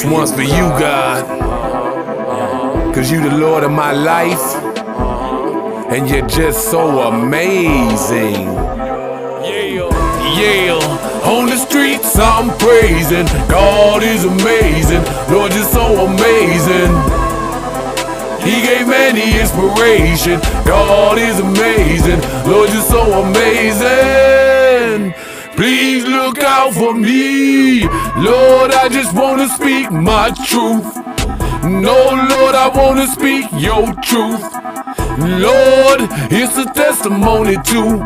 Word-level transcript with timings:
This 0.00 0.10
one's 0.10 0.32
for 0.32 0.40
you, 0.40 0.66
God. 0.80 1.26
Cause 2.94 3.10
you 3.10 3.20
the 3.20 3.36
Lord 3.36 3.64
of 3.64 3.70
my 3.70 3.92
life. 3.92 4.56
And 5.92 6.08
you're 6.08 6.26
just 6.26 6.70
so 6.70 7.00
amazing. 7.00 8.46
Yeah. 9.44 9.90
Yeah. 10.40 11.28
On 11.28 11.44
the 11.44 11.58
streets 11.58 12.18
I'm 12.18 12.48
praising. 12.56 13.26
God 13.50 14.02
is 14.02 14.24
amazing. 14.24 15.04
Lord, 15.30 15.52
you're 15.52 15.64
so 15.64 16.06
amazing. 16.06 16.92
He 18.40 18.62
gave 18.62 18.88
many 18.88 19.38
inspiration. 19.38 20.40
God 20.64 21.18
is 21.18 21.40
amazing. 21.40 22.22
Lord, 22.50 22.70
you're 22.70 22.80
so 22.80 23.22
amazing. 23.22 24.49
Please 25.60 26.06
look 26.06 26.38
out 26.38 26.72
for 26.72 26.94
me. 26.94 27.82
Lord, 27.82 28.72
I 28.72 28.88
just 28.90 29.14
want 29.14 29.42
to 29.42 29.48
speak 29.50 29.92
my 29.92 30.30
truth. 30.46 30.96
No, 31.62 31.92
Lord, 32.30 32.54
I 32.54 32.72
want 32.74 32.98
to 32.98 33.06
speak 33.06 33.44
your 33.60 33.92
truth. 34.00 34.40
Lord, 35.20 36.08
it's 36.32 36.56
a 36.56 36.64
testimony 36.72 37.56
to 37.56 38.00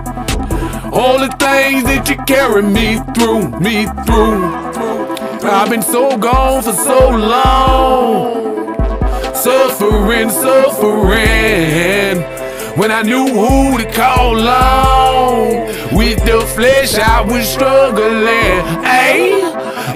All 0.93 1.21
the 1.21 1.33
things 1.39 1.85
that 1.85 2.09
you 2.11 2.17
carry 2.27 2.61
me 2.61 2.99
through, 3.15 3.51
me 3.61 3.87
through. 4.05 4.43
I've 5.49 5.71
been 5.71 5.83
so 5.83 6.19
gone 6.19 6.61
for 6.61 6.73
so 6.73 7.11
long. 7.11 8.75
Suffering, 9.33 10.29
suffering. 10.29 12.34
When 12.77 12.91
I 12.91 13.03
knew 13.03 13.29
who 13.29 13.79
to 13.79 13.93
call 13.93 14.49
on. 14.49 15.95
With 15.95 16.19
the 16.25 16.41
flesh, 16.57 16.97
I 16.97 17.21
was 17.21 17.49
struggling. 17.49 18.65
Hey, 18.83 19.43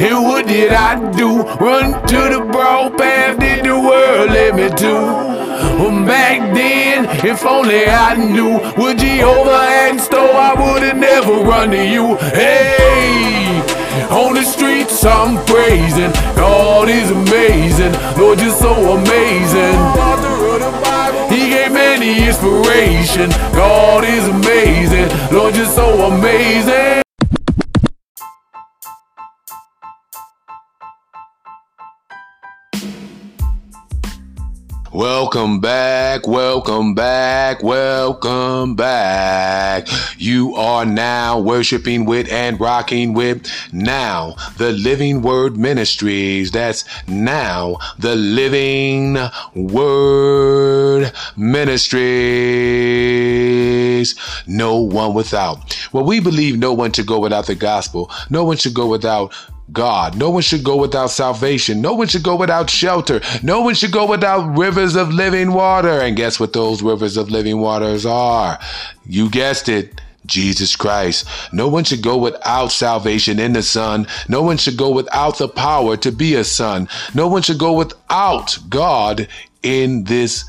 and 0.07 0.23
what 0.23 0.47
did 0.47 0.73
I 0.73 0.95
do? 1.11 1.43
Run 1.43 1.91
to 2.07 2.17
the 2.35 2.49
broad 2.53 2.97
path 2.97 3.41
that 3.41 3.65
the 3.65 3.75
world 3.75 4.31
led 4.31 4.55
me 4.55 4.69
to. 4.69 6.07
Back 6.07 6.55
then, 6.55 7.05
if 7.27 7.45
only 7.45 7.85
I 7.85 8.15
knew 8.15 8.59
what 8.81 8.97
Jehovah 8.99 9.59
had 9.59 9.95
in 9.95 9.99
store, 9.99 10.31
I 10.31 10.55
would 10.55 10.83
have 10.85 10.97
never 10.97 11.33
run 11.33 11.71
to 11.71 11.85
you. 11.85 12.15
Hey, 12.33 13.59
on 14.09 14.35
the 14.35 14.43
streets 14.43 15.05
I'm 15.05 15.45
praising. 15.47 16.13
God 16.37 16.89
is 16.89 17.11
amazing. 17.11 17.93
Lord, 18.17 18.41
you're 18.41 18.55
so 18.55 18.73
amazing. 18.97 20.98
Many 21.99 22.29
inspiration. 22.29 23.29
God 23.51 24.05
is 24.05 24.29
amazing. 24.29 25.09
Lord, 25.37 25.57
you're 25.57 25.67
so 25.67 26.07
amazing. 26.07 27.08
Welcome 34.99 35.61
back, 35.61 36.27
welcome 36.27 36.93
back, 36.93 37.63
welcome 37.63 38.75
back. 38.75 39.87
You 40.17 40.57
are 40.57 40.85
now 40.85 41.39
worshiping 41.39 42.05
with 42.05 42.29
and 42.33 42.59
rocking 42.59 43.15
with 43.15 43.47
now 43.73 44.35
the 44.57 44.73
Living 44.73 45.23
Word 45.23 45.57
Ministries. 45.57 46.51
That's 46.51 46.85
now 47.07 47.77
the 48.01 48.17
Living 48.17 49.17
Word 49.55 51.13
Ministries. 51.37 52.09
No 54.49 54.81
one 54.81 55.15
without. 55.15 55.79
Well, 55.93 56.03
we 56.03 56.19
believe 56.19 56.59
no 56.59 56.73
one 56.73 56.91
should 56.93 57.07
go 57.07 57.21
without 57.21 57.47
the 57.47 57.55
gospel. 57.55 58.11
No 58.31 58.43
one 58.43 58.57
should 58.57 58.75
go 58.75 58.89
without 58.89 59.33
God. 59.73 60.17
No 60.17 60.31
one 60.31 60.43
should 60.43 60.65
go 60.65 60.77
without 60.77 61.11
salvation. 61.11 61.81
No 61.81 61.95
one 61.95 62.09
should 62.09 62.23
go 62.23 62.37
without 62.37 62.71
shelter. 62.71 63.21
No 63.43 63.61
one 63.61 63.75
should 63.75 63.93
go 63.93 64.07
without 64.07 64.57
rivers 64.57 64.97
of 64.97 65.11
living 65.13 65.53
water. 65.53 66.01
And 66.01 66.17
guess 66.17 66.41
what 66.41 66.53
those 66.53 66.83
rivers 66.83 67.17
of 67.17 67.31
living 67.31 67.61
waters 67.61 68.07
are? 68.07 68.59
You 69.07 69.29
guessed 69.31 69.69
it. 69.69 70.01
Jesus 70.27 70.77
Christ. 70.77 71.27
No 71.53 71.69
one 71.69 71.85
should 71.85 72.03
go 72.03 72.19
without 72.19 72.71
salvation 72.71 73.39
in 73.39 73.55
the 73.55 73.63
Son. 73.63 74.07
No 74.29 74.43
one 74.43 74.59
should 74.59 74.77
go 74.77 74.91
without 74.91 75.39
the 75.39 75.49
power 75.49 75.97
to 75.97 76.13
be 76.13 76.35
a 76.35 76.45
son. 76.45 76.87
No 77.15 77.29
one 77.29 77.41
should 77.41 77.59
go 77.59 77.73
without 77.73 78.59
God 78.69 79.27
in 79.63 80.05
this 80.05 80.45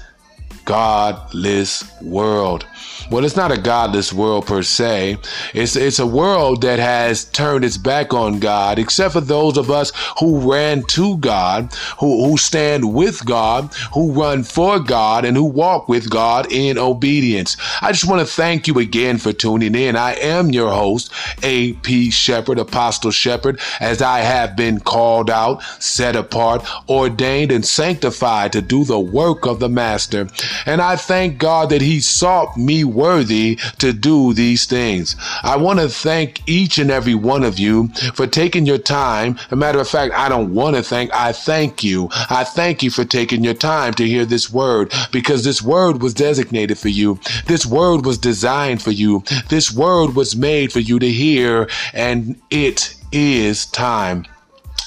godless 0.65 1.89
world. 2.01 2.65
Well, 3.09 3.25
it's 3.25 3.35
not 3.35 3.51
a 3.51 3.57
godless 3.57 4.13
world 4.13 4.45
per 4.45 4.61
se. 4.61 5.17
It's 5.55 5.75
it's 5.75 5.97
a 5.97 6.05
world 6.05 6.61
that 6.61 6.77
has 6.77 7.25
turned 7.25 7.65
its 7.65 7.77
back 7.77 8.13
on 8.13 8.39
God, 8.39 8.77
except 8.77 9.13
for 9.13 9.21
those 9.21 9.57
of 9.57 9.71
us 9.71 9.91
who 10.19 10.51
ran 10.51 10.83
to 10.89 11.17
God, 11.17 11.73
who, 11.99 12.25
who 12.25 12.37
stand 12.37 12.93
with 12.93 13.25
God, 13.25 13.73
who 13.93 14.11
run 14.11 14.43
for 14.43 14.79
God, 14.79 15.25
and 15.25 15.35
who 15.35 15.45
walk 15.45 15.89
with 15.89 16.11
God 16.11 16.51
in 16.51 16.77
obedience. 16.77 17.57
I 17.81 17.91
just 17.91 18.07
want 18.07 18.19
to 18.19 18.31
thank 18.31 18.67
you 18.67 18.77
again 18.77 19.17
for 19.17 19.33
tuning 19.33 19.73
in. 19.73 19.95
I 19.95 20.13
am 20.13 20.49
your 20.49 20.69
host, 20.69 21.11
A.P. 21.41 22.11
Shepherd, 22.11 22.59
Apostle 22.59 23.09
Shepherd, 23.09 23.59
as 23.79 24.03
I 24.03 24.19
have 24.19 24.55
been 24.55 24.79
called 24.79 25.31
out, 25.31 25.63
set 25.79 26.15
apart, 26.15 26.63
ordained, 26.87 27.51
and 27.51 27.65
sanctified 27.65 28.53
to 28.53 28.61
do 28.61 28.83
the 28.83 28.99
work 28.99 29.47
of 29.47 29.59
the 29.59 29.69
Master. 29.69 30.27
And 30.67 30.79
I 30.79 30.95
thank 30.95 31.39
God 31.39 31.71
that 31.71 31.81
He 31.81 31.99
sought 32.01 32.55
me 32.55 32.83
worthy 32.99 33.55
to 33.77 33.93
do 33.93 34.33
these 34.33 34.65
things. 34.65 35.15
I 35.43 35.55
want 35.55 35.79
to 35.79 35.87
thank 35.89 36.41
each 36.47 36.77
and 36.77 36.91
every 36.91 37.15
one 37.15 37.43
of 37.43 37.57
you 37.57 37.87
for 38.13 38.27
taking 38.27 38.65
your 38.65 38.77
time. 38.77 39.37
As 39.45 39.51
a 39.51 39.55
matter 39.55 39.79
of 39.79 39.87
fact, 39.87 40.13
I 40.13 40.27
don't 40.27 40.53
want 40.53 40.75
to 40.75 40.83
thank, 40.83 41.13
I 41.13 41.31
thank 41.31 41.83
you. 41.83 42.09
I 42.29 42.43
thank 42.43 42.83
you 42.83 42.91
for 42.91 43.05
taking 43.05 43.43
your 43.43 43.53
time 43.53 43.93
to 43.95 44.05
hear 44.05 44.25
this 44.25 44.51
word 44.51 44.93
because 45.11 45.43
this 45.43 45.61
word 45.61 46.01
was 46.01 46.13
designated 46.13 46.77
for 46.77 46.89
you. 46.89 47.19
This 47.47 47.65
word 47.65 48.05
was 48.05 48.17
designed 48.17 48.81
for 48.81 48.91
you. 48.91 49.23
This 49.47 49.71
word 49.71 50.15
was 50.15 50.35
made 50.35 50.71
for 50.71 50.79
you 50.79 50.99
to 50.99 51.09
hear, 51.09 51.69
and 51.93 52.39
it 52.49 52.95
is 53.11 53.65
time. 53.65 54.25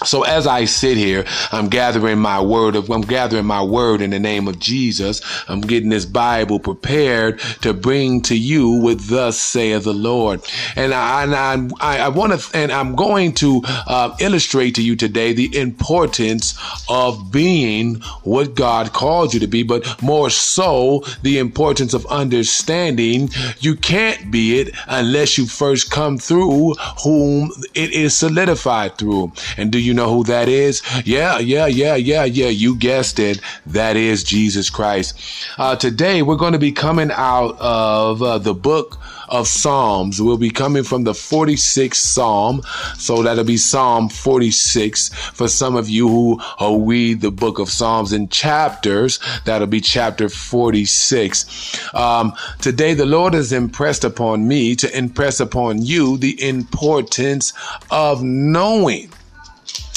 So 0.04 0.22
as 0.22 0.46
I 0.46 0.64
sit 0.64 0.96
here, 0.96 1.24
I'm 1.50 1.68
gathering 1.68 2.18
my 2.18 2.40
word 2.40 2.76
I'm 2.76 3.02
gathering 3.02 3.46
my 3.46 3.62
word 3.62 4.00
in 4.00 4.10
the 4.10 4.18
name 4.18 4.48
of 4.48 4.58
Jesus. 4.58 5.20
I'm 5.48 5.60
getting 5.60 5.90
this 5.90 6.04
Bible 6.04 6.58
prepared 6.58 7.38
to 7.62 7.72
bring 7.72 8.22
to 8.22 8.36
you 8.36 8.70
with 8.70 9.08
thus 9.08 9.40
saith 9.40 9.84
the 9.84 9.92
Lord. 9.92 10.40
And 10.76 10.92
I, 10.92 11.22
and 11.22 11.72
I, 11.80 11.98
I 11.98 12.08
want 12.08 12.38
to, 12.38 12.56
and 12.56 12.72
I'm 12.72 12.94
going 12.94 13.34
to 13.34 13.62
uh, 13.64 14.16
illustrate 14.20 14.74
to 14.76 14.82
you 14.82 14.96
today 14.96 15.32
the 15.32 15.56
importance 15.56 16.58
of 16.88 17.30
being 17.30 17.96
what 18.22 18.54
God 18.54 18.92
called 18.92 19.34
you 19.34 19.40
to 19.40 19.46
be, 19.46 19.62
but 19.62 20.02
more 20.02 20.30
so 20.30 21.04
the 21.22 21.38
importance 21.38 21.94
of 21.94 22.06
understanding 22.06 23.30
you 23.60 23.74
can't 23.76 24.30
be 24.30 24.60
it 24.60 24.74
unless 24.88 25.38
you 25.38 25.46
first 25.46 25.90
come 25.90 26.18
through 26.18 26.74
whom 27.02 27.50
it 27.74 27.92
is 27.92 28.16
solidified 28.16 28.98
through. 28.98 29.32
And 29.56 29.70
do 29.70 29.78
you 29.78 29.91
know 29.94 30.12
who 30.12 30.24
that 30.24 30.48
is? 30.48 30.82
Yeah, 31.04 31.38
yeah, 31.38 31.66
yeah, 31.66 31.94
yeah, 31.94 32.24
yeah. 32.24 32.48
You 32.48 32.76
guessed 32.76 33.18
it. 33.18 33.40
That 33.66 33.96
is 33.96 34.24
Jesus 34.24 34.70
Christ. 34.70 35.18
Uh, 35.58 35.76
today, 35.76 36.22
we're 36.22 36.36
going 36.36 36.52
to 36.52 36.58
be 36.58 36.72
coming 36.72 37.10
out 37.12 37.56
of 37.58 38.22
uh, 38.22 38.38
the 38.38 38.54
book 38.54 38.98
of 39.32 39.48
Psalms. 39.48 40.20
We'll 40.20 40.36
be 40.36 40.50
coming 40.50 40.84
from 40.84 41.04
the 41.04 41.12
46th 41.12 41.94
Psalm. 41.94 42.62
So 42.98 43.22
that'll 43.22 43.44
be 43.44 43.56
Psalm 43.56 44.10
46 44.10 45.08
for 45.08 45.48
some 45.48 45.74
of 45.74 45.88
you 45.88 46.06
who, 46.06 46.38
who 46.58 46.84
read 46.84 47.22
the 47.22 47.30
book 47.30 47.58
of 47.58 47.70
Psalms 47.70 48.12
in 48.12 48.28
chapters. 48.28 49.18
That'll 49.46 49.66
be 49.66 49.80
chapter 49.80 50.28
46. 50.28 51.94
Um, 51.94 52.34
today, 52.60 52.92
the 52.92 53.06
Lord 53.06 53.32
has 53.32 53.52
impressed 53.52 54.04
upon 54.04 54.46
me 54.46 54.76
to 54.76 54.96
impress 54.96 55.40
upon 55.40 55.80
you 55.80 56.18
the 56.18 56.40
importance 56.46 57.54
of 57.90 58.22
knowing 58.22 59.10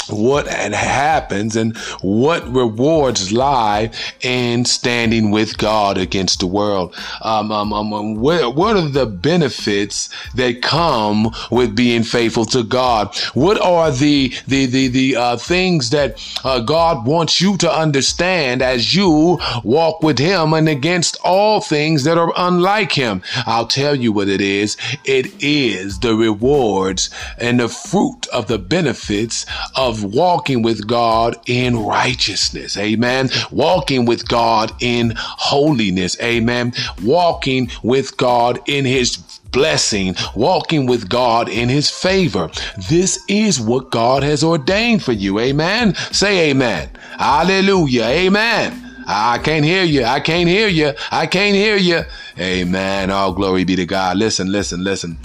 what 0.10 0.48
happens 0.48 1.56
and 1.56 1.76
what 2.02 2.48
rewards 2.52 3.32
lie 3.32 3.92
in 4.22 4.66
standing 4.66 5.32
with 5.32 5.58
God 5.58 5.98
against 5.98 6.40
the 6.40 6.48
world. 6.48 6.96
Um, 7.22 7.52
um, 7.52 7.74
um, 7.74 8.16
what, 8.16 8.56
what 8.56 8.76
are 8.76 8.88
the 8.88 9.06
benefits 9.06 10.10
that 10.36 10.62
come 10.62 11.32
with 11.52 11.76
being 11.76 12.04
faithful 12.04 12.46
to 12.46 12.64
God? 12.64 13.16
What 13.34 13.60
are 13.60 13.92
the 13.92 14.34
the 14.48 14.66
the, 14.66 14.88
the 14.88 15.16
uh, 15.16 15.38
things 15.38 15.90
that 15.92 16.22
uh, 16.44 16.60
God 16.60 17.06
wants 17.06 17.42
you 17.42 17.58
to 17.58 17.72
understand 17.72 18.62
as 18.62 18.96
you 18.96 19.40
walk 19.64 20.04
with 20.04 20.20
Him 20.20 20.54
and 20.54 20.70
against 20.70 21.18
all 21.24 21.62
things 21.62 22.04
that 22.04 22.18
are 22.18 22.34
unlike 22.38 22.92
Him? 22.92 23.22
I'll 23.46 23.68
tell 23.68 23.96
you 23.96 24.12
what 24.12 24.28
it 24.28 24.42
is. 24.42 24.78
It 25.04 25.44
is 25.44 26.00
the 26.00 26.16
rewards 26.16 27.10
and 27.38 27.60
the 27.60 27.70
fruit 27.70 28.28
of 28.34 28.48
the 28.48 28.58
benefits 28.58 29.46
of 29.76 29.95
walking 30.04 30.62
with 30.62 30.88
God 30.88 31.36
in 31.46 31.78
righteousness. 31.86 32.78
Amen. 32.78 33.30
Walking 33.52 34.06
with 34.06 34.28
God 34.28 34.72
in 34.80 35.14
holiness. 35.18 36.20
Amen. 36.22 36.74
Walking 37.04 37.70
with 37.84 38.18
God 38.18 38.60
in 38.68 38.86
his 38.86 39.18
blessing, 39.52 40.16
walking 40.36 40.86
with 40.86 41.08
God 41.08 41.48
in 41.48 41.70
his 41.70 41.90
favor. 41.90 42.50
This 42.90 43.24
is 43.30 43.60
what 43.60 43.90
God 43.90 44.22
has 44.22 44.44
ordained 44.44 45.02
for 45.02 45.14
you. 45.14 45.40
Amen. 45.40 45.96
Say 46.12 46.50
amen. 46.50 46.90
Hallelujah. 47.18 48.04
Amen. 48.04 48.82
I 49.08 49.38
can't 49.38 49.64
hear 49.64 49.84
you. 49.84 50.04
I 50.04 50.20
can't 50.20 50.50
hear 50.50 50.68
you. 50.68 50.92
I 51.12 51.28
can't 51.28 51.56
hear 51.56 51.78
you. 51.78 52.02
Amen. 52.40 53.12
All 53.12 53.32
glory 53.32 53.64
be 53.64 53.76
to 53.76 53.86
God. 53.86 54.18
Listen, 54.18 54.52
listen, 54.52 54.84
listen. 54.84 55.20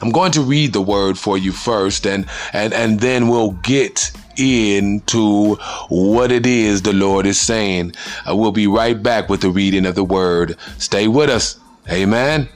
I'm 0.00 0.10
going 0.10 0.32
to 0.32 0.40
read 0.40 0.72
the 0.72 0.82
word 0.82 1.18
for 1.18 1.38
you 1.38 1.52
first 1.52 2.06
and 2.06 2.26
and 2.52 2.72
and 2.72 3.00
then 3.00 3.28
we'll 3.28 3.52
get 3.62 4.10
into 4.36 5.54
what 5.88 6.32
it 6.32 6.46
is 6.46 6.82
the 6.82 6.92
Lord 6.92 7.26
is 7.26 7.40
saying. 7.40 7.94
Uh, 8.26 8.34
I 8.34 8.36
will 8.36 8.52
be 8.52 8.66
right 8.66 9.00
back 9.00 9.28
with 9.28 9.42
the 9.42 9.50
reading 9.50 9.86
of 9.86 9.94
the 9.94 10.02
word. 10.04 10.56
Stay 10.78 11.06
with 11.06 11.30
us. 11.30 11.58
Amen. 11.88 12.48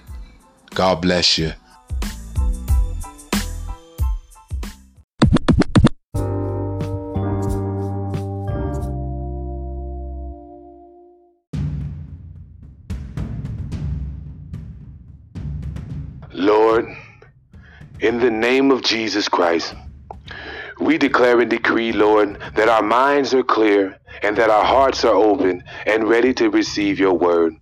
God 0.75 1.01
bless 1.01 1.39
you. 1.39 1.53
Jesus 18.89 19.29
Christ, 19.29 19.75
we 20.81 20.97
declare 20.97 21.39
and 21.41 21.51
decree, 21.51 21.93
Lord, 21.93 22.39
that 22.55 22.71
our 22.71 22.83
minds 22.83 23.35
are 23.35 23.43
clear 23.43 23.99
and 24.23 24.35
that 24.39 24.49
our 24.49 24.65
hearts 24.65 25.05
are 25.05 25.15
open 25.15 25.63
and 25.85 26.09
ready 26.09 26.33
to 26.33 26.49
receive 26.49 26.99
your 26.99 27.13
word. 27.13 27.53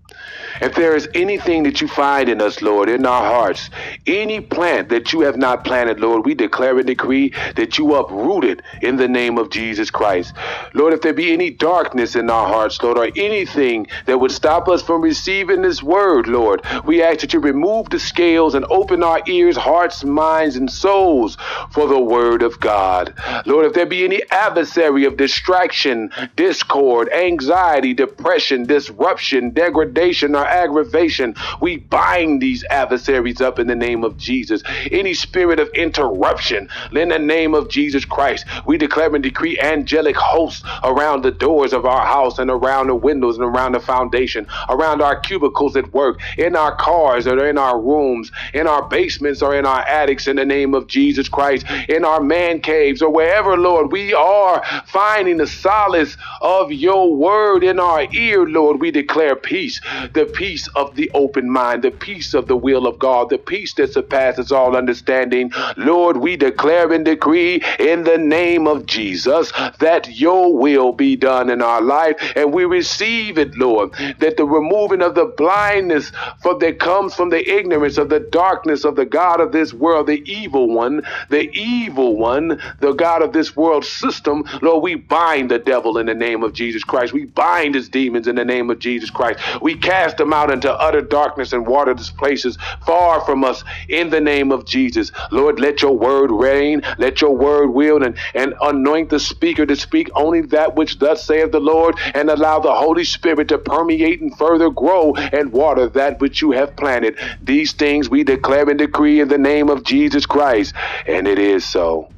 If 0.60 0.74
there 0.74 0.96
is 0.96 1.08
anything 1.14 1.64
that 1.64 1.80
you 1.80 1.88
find 1.88 2.28
in 2.28 2.40
us, 2.40 2.62
Lord, 2.62 2.88
in 2.88 3.06
our 3.06 3.24
hearts, 3.24 3.70
any 4.06 4.40
plant 4.40 4.88
that 4.88 5.12
you 5.12 5.20
have 5.20 5.36
not 5.36 5.64
planted, 5.64 6.00
Lord, 6.00 6.24
we 6.24 6.34
declare 6.34 6.76
and 6.78 6.86
decree 6.86 7.32
that 7.56 7.78
you 7.78 7.94
uproot 7.94 8.44
it 8.44 8.62
in 8.82 8.96
the 8.96 9.08
name 9.08 9.38
of 9.38 9.50
Jesus 9.50 9.90
Christ. 9.90 10.34
Lord, 10.74 10.92
if 10.92 11.02
there 11.02 11.12
be 11.12 11.32
any 11.32 11.50
darkness 11.50 12.16
in 12.16 12.30
our 12.30 12.48
hearts, 12.48 12.82
Lord, 12.82 12.98
or 12.98 13.10
anything 13.16 13.86
that 14.06 14.18
would 14.18 14.32
stop 14.32 14.68
us 14.68 14.82
from 14.82 15.02
receiving 15.02 15.62
this 15.62 15.82
word, 15.82 16.28
Lord, 16.28 16.62
we 16.84 17.02
ask 17.02 17.20
that 17.20 17.32
you 17.32 17.40
remove 17.40 17.90
the 17.90 17.98
scales 17.98 18.54
and 18.54 18.64
open 18.70 19.02
our 19.02 19.20
ears, 19.26 19.56
hearts, 19.56 20.04
minds, 20.04 20.56
and 20.56 20.70
souls 20.70 21.36
for 21.70 21.86
the 21.86 22.00
word 22.00 22.42
of 22.42 22.58
God. 22.60 23.14
Lord, 23.44 23.66
if 23.66 23.74
there 23.74 23.86
be 23.86 24.04
any 24.04 24.22
adversary 24.30 25.04
of 25.04 25.16
distraction, 25.16 26.10
discord, 26.36 27.12
anxiety, 27.12 27.94
depression, 27.94 28.66
disruption, 28.66 29.50
degradation, 29.50 30.34
or 30.34 30.45
aggravation. 30.46 31.34
We 31.60 31.78
bind 31.78 32.42
these 32.42 32.64
adversaries 32.70 33.40
up 33.40 33.58
in 33.58 33.68
the 33.68 33.76
name 33.76 34.04
of 34.04 34.18
Jesus. 34.18 34.62
Any 34.92 35.14
spirit 35.14 35.60
of 35.60 35.68
interruption, 35.76 36.68
in 36.92 37.10
the 37.10 37.18
name 37.18 37.54
of 37.54 37.70
Jesus 37.70 38.04
Christ, 38.04 38.46
we 38.66 38.78
declare 38.78 39.14
and 39.14 39.22
decree 39.22 39.58
angelic 39.60 40.16
hosts 40.16 40.64
around 40.84 41.22
the 41.22 41.32
doors 41.32 41.72
of 41.72 41.86
our 41.86 42.06
house 42.06 42.38
and 42.38 42.50
around 42.50 42.88
the 42.88 42.94
windows 42.94 43.36
and 43.38 43.44
around 43.46 43.72
the 43.72 43.80
foundation, 43.80 44.46
around 44.68 45.02
our 45.02 45.18
cubicles 45.18 45.76
at 45.76 45.92
work, 45.94 46.20
in 46.38 46.56
our 46.56 46.74
cars 46.76 47.26
or 47.26 47.46
in 47.48 47.58
our 47.58 47.80
rooms, 47.80 48.30
in 48.54 48.66
our 48.66 48.88
basements 48.88 49.42
or 49.42 49.56
in 49.56 49.66
our 49.66 49.82
attics 49.86 50.26
in 50.28 50.36
the 50.36 50.44
name 50.44 50.74
of 50.74 50.86
Jesus 50.88 51.28
Christ, 51.28 51.66
in 51.88 52.04
our 52.04 52.20
man 52.22 52.60
caves 52.60 53.02
or 53.02 53.10
wherever, 53.10 53.56
Lord, 53.56 53.92
we 53.92 54.14
are 54.14 54.62
finding 54.86 55.38
the 55.38 55.46
solace 55.46 56.16
of 56.40 56.72
your 56.72 57.14
word 57.14 57.64
in 57.64 57.80
our 57.80 58.06
ear, 58.12 58.46
Lord. 58.46 58.80
We 58.80 58.90
declare 58.90 59.36
peace, 59.36 59.80
the 60.14 60.26
peace 60.36 60.68
of 60.76 60.94
the 60.96 61.10
open 61.14 61.50
mind, 61.50 61.82
the 61.84 61.90
peace 61.92 62.34
of 62.34 62.48
the 62.48 62.56
will 62.56 62.86
of 62.86 62.98
God, 63.00 63.30
the 63.30 63.38
peace 63.38 63.74
that 63.74 63.92
surpasses 63.92 64.52
all 64.52 64.76
understanding. 64.76 65.52
Lord, 65.78 66.18
we 66.18 66.36
declare 66.36 66.92
and 66.92 67.04
decree 67.04 67.62
in 67.80 68.04
the 68.04 68.18
name 68.18 68.68
of 68.68 68.86
Jesus 68.86 69.52
that 69.80 70.08
your 70.10 70.56
will 70.56 70.92
be 70.92 71.16
done 71.16 71.50
in 71.50 71.62
our 71.62 71.82
life, 71.82 72.16
and 72.36 72.52
we 72.54 72.64
receive 72.66 73.38
it, 73.38 73.56
Lord, 73.56 73.92
that 74.20 74.36
the 74.36 74.46
removing 74.46 75.02
of 75.02 75.14
the 75.14 75.26
blindness 75.38 76.12
for 76.42 76.58
that 76.60 76.78
comes 76.80 77.14
from 77.14 77.30
the 77.30 77.48
ignorance 77.50 77.98
of 77.98 78.10
the 78.10 78.20
darkness 78.32 78.84
of 78.84 78.96
the 78.96 79.06
God 79.06 79.40
of 79.40 79.52
this 79.52 79.72
world, 79.74 80.06
the 80.06 80.22
evil 80.30 80.68
one, 80.74 81.02
the 81.30 81.50
evil 81.58 82.16
one, 82.18 82.60
the 82.80 82.92
God 82.92 83.22
of 83.22 83.32
this 83.32 83.56
world 83.56 83.84
system, 83.84 84.44
Lord, 84.62 84.82
we 84.82 84.94
bind 84.96 85.50
the 85.50 85.58
devil 85.58 85.98
in 85.98 86.06
the 86.06 86.14
name 86.14 86.42
of 86.44 86.52
Jesus 86.52 86.84
Christ. 86.84 87.12
We 87.12 87.24
bind 87.26 87.74
his 87.74 87.88
demons 87.88 88.28
in 88.28 88.36
the 88.36 88.44
name 88.44 88.70
of 88.70 88.78
Jesus 88.78 89.10
Christ. 89.10 89.40
We 89.62 89.76
cast 89.76 90.18
them 90.18 90.25
out 90.32 90.50
into 90.50 90.72
utter 90.74 91.02
darkness 91.02 91.52
and 91.52 91.66
waterless 91.66 92.10
places 92.10 92.58
far 92.86 93.20
from 93.22 93.44
us 93.44 93.64
in 93.88 94.10
the 94.10 94.20
name 94.20 94.52
of 94.52 94.66
Jesus. 94.66 95.12
Lord, 95.32 95.60
let 95.60 95.82
your 95.82 95.96
word 95.96 96.30
reign, 96.32 96.82
let 96.98 97.20
your 97.20 97.36
word 97.36 97.68
wield 97.70 98.02
and, 98.02 98.16
and 98.34 98.54
anoint 98.62 99.10
the 99.10 99.20
speaker 99.20 99.66
to 99.66 99.76
speak 99.76 100.10
only 100.16 100.42
that 100.42 100.76
which 100.76 100.98
thus 100.98 101.24
saith 101.26 101.52
the 101.52 101.60
Lord 101.60 101.96
and 102.14 102.30
allow 102.30 102.60
the 102.60 102.74
Holy 102.74 103.04
Spirit 103.04 103.48
to 103.48 103.58
permeate 103.58 104.20
and 104.20 104.36
further 104.36 104.70
grow 104.70 105.14
and 105.14 105.52
water 105.52 105.88
that 105.90 106.20
which 106.20 106.42
you 106.42 106.52
have 106.52 106.76
planted. 106.76 107.18
These 107.42 107.72
things 107.74 108.08
we 108.10 108.24
declare 108.24 108.68
and 108.68 108.78
decree 108.78 109.20
in 109.20 109.28
the 109.28 109.38
name 109.38 109.68
of 109.70 109.84
Jesus 109.84 110.26
Christ, 110.26 110.74
and 111.06 111.28
it 111.28 111.38
is 111.38 111.66
so. 111.68 112.08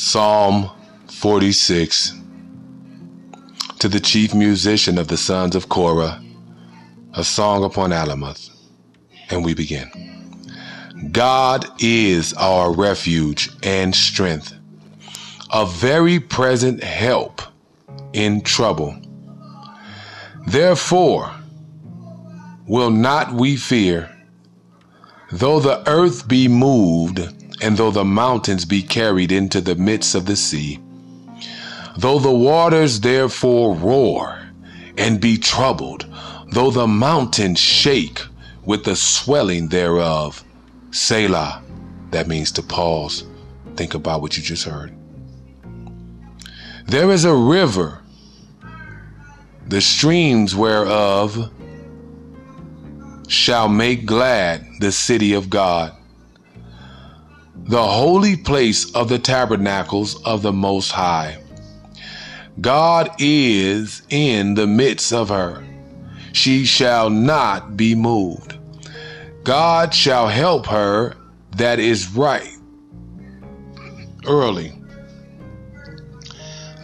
Psalm 0.00 0.70
46 1.08 2.12
To 3.80 3.88
the 3.88 3.98
chief 3.98 4.32
musician 4.32 4.96
of 4.96 5.08
the 5.08 5.16
sons 5.16 5.56
of 5.56 5.68
Korah, 5.68 6.22
a 7.14 7.24
song 7.24 7.64
upon 7.64 7.90
Alamoth. 7.90 8.48
And 9.28 9.44
we 9.44 9.54
begin. 9.54 9.90
God 11.10 11.66
is 11.82 12.32
our 12.34 12.72
refuge 12.72 13.50
and 13.64 13.92
strength, 13.92 14.54
a 15.52 15.66
very 15.66 16.20
present 16.20 16.84
help 16.84 17.42
in 18.12 18.42
trouble. 18.42 18.96
Therefore, 20.46 21.34
will 22.68 22.92
not 22.92 23.32
we 23.32 23.56
fear, 23.56 24.16
though 25.32 25.58
the 25.58 25.82
earth 25.90 26.28
be 26.28 26.46
moved 26.46 27.34
and 27.60 27.76
though 27.76 27.90
the 27.90 28.04
mountains 28.04 28.64
be 28.64 28.82
carried 28.82 29.32
into 29.32 29.60
the 29.60 29.74
midst 29.74 30.14
of 30.14 30.26
the 30.26 30.36
sea, 30.36 30.78
though 31.96 32.18
the 32.18 32.30
waters 32.30 33.00
therefore 33.00 33.74
roar 33.74 34.40
and 34.96 35.20
be 35.20 35.36
troubled, 35.36 36.06
though 36.52 36.70
the 36.70 36.86
mountains 36.86 37.58
shake 37.58 38.20
with 38.64 38.84
the 38.84 38.96
swelling 38.96 39.68
thereof. 39.68 40.44
Selah, 40.90 41.62
that 42.10 42.28
means 42.28 42.52
to 42.52 42.62
pause. 42.62 43.24
Think 43.76 43.94
about 43.94 44.20
what 44.20 44.36
you 44.36 44.42
just 44.42 44.64
heard. 44.64 44.94
There 46.86 47.10
is 47.10 47.24
a 47.24 47.34
river, 47.34 48.02
the 49.66 49.80
streams 49.80 50.56
whereof 50.56 51.52
shall 53.28 53.68
make 53.68 54.06
glad 54.06 54.66
the 54.80 54.90
city 54.90 55.34
of 55.34 55.50
God 55.50 55.94
the 57.68 57.82
holy 57.82 58.34
place 58.34 58.90
of 58.94 59.10
the 59.10 59.18
tabernacles 59.18 60.24
of 60.24 60.40
the 60.40 60.52
Most 60.52 60.90
High. 60.90 61.38
God 62.62 63.10
is 63.18 64.02
in 64.08 64.54
the 64.54 64.66
midst 64.66 65.12
of 65.12 65.28
her. 65.28 65.62
She 66.32 66.64
shall 66.64 67.10
not 67.10 67.76
be 67.76 67.94
moved. 67.94 68.56
God 69.44 69.92
shall 69.92 70.28
help 70.28 70.64
her 70.66 71.14
that 71.56 71.78
is 71.78 72.08
right. 72.08 72.56
Early. 74.26 74.72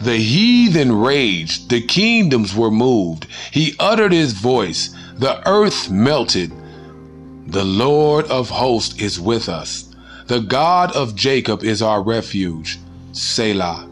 The 0.03 0.17
heathen 0.17 0.91
raged, 0.91 1.71
the 1.71 1.81
kingdoms 1.81 2.55
were 2.55 2.69
moved. 2.69 3.25
He 3.51 3.75
uttered 3.79 4.11
his 4.11 4.33
voice, 4.33 4.95
the 5.15 5.41
earth 5.49 5.89
melted. 5.89 6.51
The 7.47 7.63
Lord 7.63 8.25
of 8.27 8.49
hosts 8.49 8.99
is 9.01 9.19
with 9.19 9.49
us. 9.49 9.94
The 10.27 10.39
God 10.39 10.91
of 10.95 11.15
Jacob 11.15 11.63
is 11.63 11.83
our 11.83 12.01
refuge. 12.01 12.79
Selah. 13.11 13.87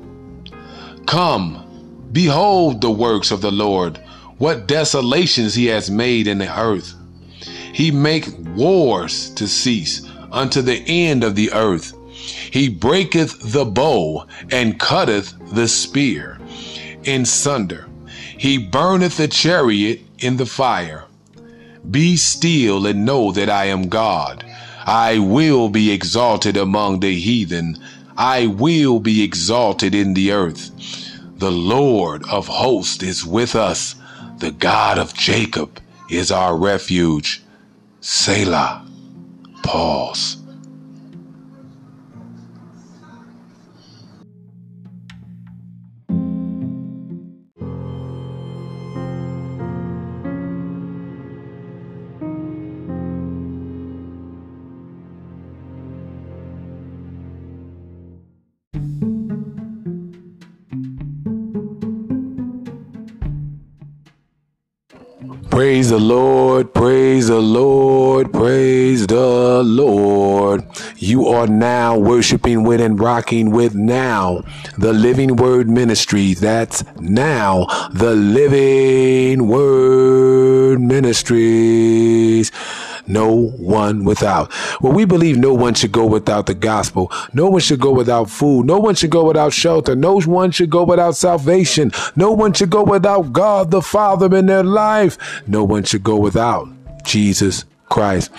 Come, 1.05 2.07
behold 2.11 2.81
the 2.81 2.89
works 2.89 3.29
of 3.29 3.41
the 3.41 3.51
Lord, 3.51 3.97
what 4.39 4.67
desolations 4.67 5.53
he 5.53 5.67
has 5.67 5.91
made 5.91 6.27
in 6.27 6.39
the 6.39 6.59
earth. 6.59 6.95
He 7.71 7.91
make 7.91 8.27
wars 8.55 9.29
to 9.35 9.47
cease 9.47 10.09
unto 10.31 10.61
the 10.61 10.83
end 10.87 11.23
of 11.23 11.35
the 11.35 11.51
earth. 11.51 11.93
He 12.13 12.67
breaketh 12.67 13.51
the 13.53 13.65
bow 13.65 14.25
and 14.51 14.79
cutteth 14.79 15.33
the 15.53 15.67
spear 15.67 16.39
in 17.03 17.25
sunder. 17.25 17.87
He 18.37 18.57
burneth 18.57 19.19
a 19.19 19.27
chariot 19.27 20.01
in 20.19 20.37
the 20.37 20.45
fire. 20.45 21.05
Be 21.91 22.17
still 22.17 22.87
and 22.87 23.05
know 23.05 23.31
that 23.31 23.49
I 23.49 23.65
am 23.65 23.89
God. 23.89 24.45
I 24.85 25.19
will 25.19 25.69
be 25.69 25.91
exalted 25.91 26.57
among 26.57 26.99
the 26.99 27.17
heathen. 27.17 27.77
I 28.17 28.47
will 28.47 28.99
be 28.99 29.23
exalted 29.23 29.95
in 29.95 30.13
the 30.13 30.31
earth. 30.31 30.71
The 31.37 31.51
Lord 31.51 32.23
of 32.29 32.47
hosts 32.47 33.03
is 33.03 33.25
with 33.25 33.55
us. 33.55 33.95
The 34.37 34.51
God 34.51 34.97
of 34.97 35.13
Jacob 35.13 35.79
is 36.09 36.31
our 36.31 36.57
refuge. 36.57 37.43
Selah. 38.01 38.85
Pause. 39.63 40.42
Praise 65.63 65.91
the 65.91 65.97
Lord, 65.97 66.73
praise 66.73 67.29
the 67.29 67.39
Lord, 67.39 68.33
praise 68.33 69.07
the 69.07 69.63
Lord. 69.63 70.65
You 70.97 71.27
are 71.29 71.47
now 71.47 71.97
worshiping 71.97 72.65
with 72.65 72.81
and 72.81 72.99
rocking 72.99 73.49
with 73.49 73.73
now 73.73 74.43
the 74.77 74.91
Living 74.91 75.37
Word 75.37 75.69
Ministry. 75.69 76.33
That's 76.33 76.83
now 76.99 77.67
the 77.93 78.13
Living 78.13 79.47
Word 79.47 80.81
Ministries 80.81 82.51
no 83.07 83.49
one 83.57 84.05
without. 84.05 84.51
Well, 84.81 84.93
we 84.93 85.05
believe 85.05 85.37
no 85.37 85.53
one 85.53 85.73
should 85.73 85.91
go 85.91 86.05
without 86.05 86.45
the 86.45 86.53
gospel. 86.53 87.11
No 87.33 87.49
one 87.49 87.61
should 87.61 87.79
go 87.79 87.91
without 87.91 88.29
food. 88.29 88.65
No 88.65 88.79
one 88.79 88.95
should 88.95 89.09
go 89.09 89.25
without 89.25 89.53
shelter. 89.53 89.95
No 89.95 90.19
one 90.19 90.51
should 90.51 90.69
go 90.69 90.83
without 90.83 91.15
salvation. 91.15 91.91
No 92.15 92.31
one 92.31 92.53
should 92.53 92.69
go 92.69 92.83
without 92.83 93.33
God 93.33 93.71
the 93.71 93.81
Father 93.81 94.35
in 94.35 94.45
their 94.45 94.63
life. 94.63 95.17
No 95.47 95.63
one 95.63 95.83
should 95.83 96.03
go 96.03 96.17
without 96.17 96.67
Jesus 97.03 97.65
Christ. 97.89 98.31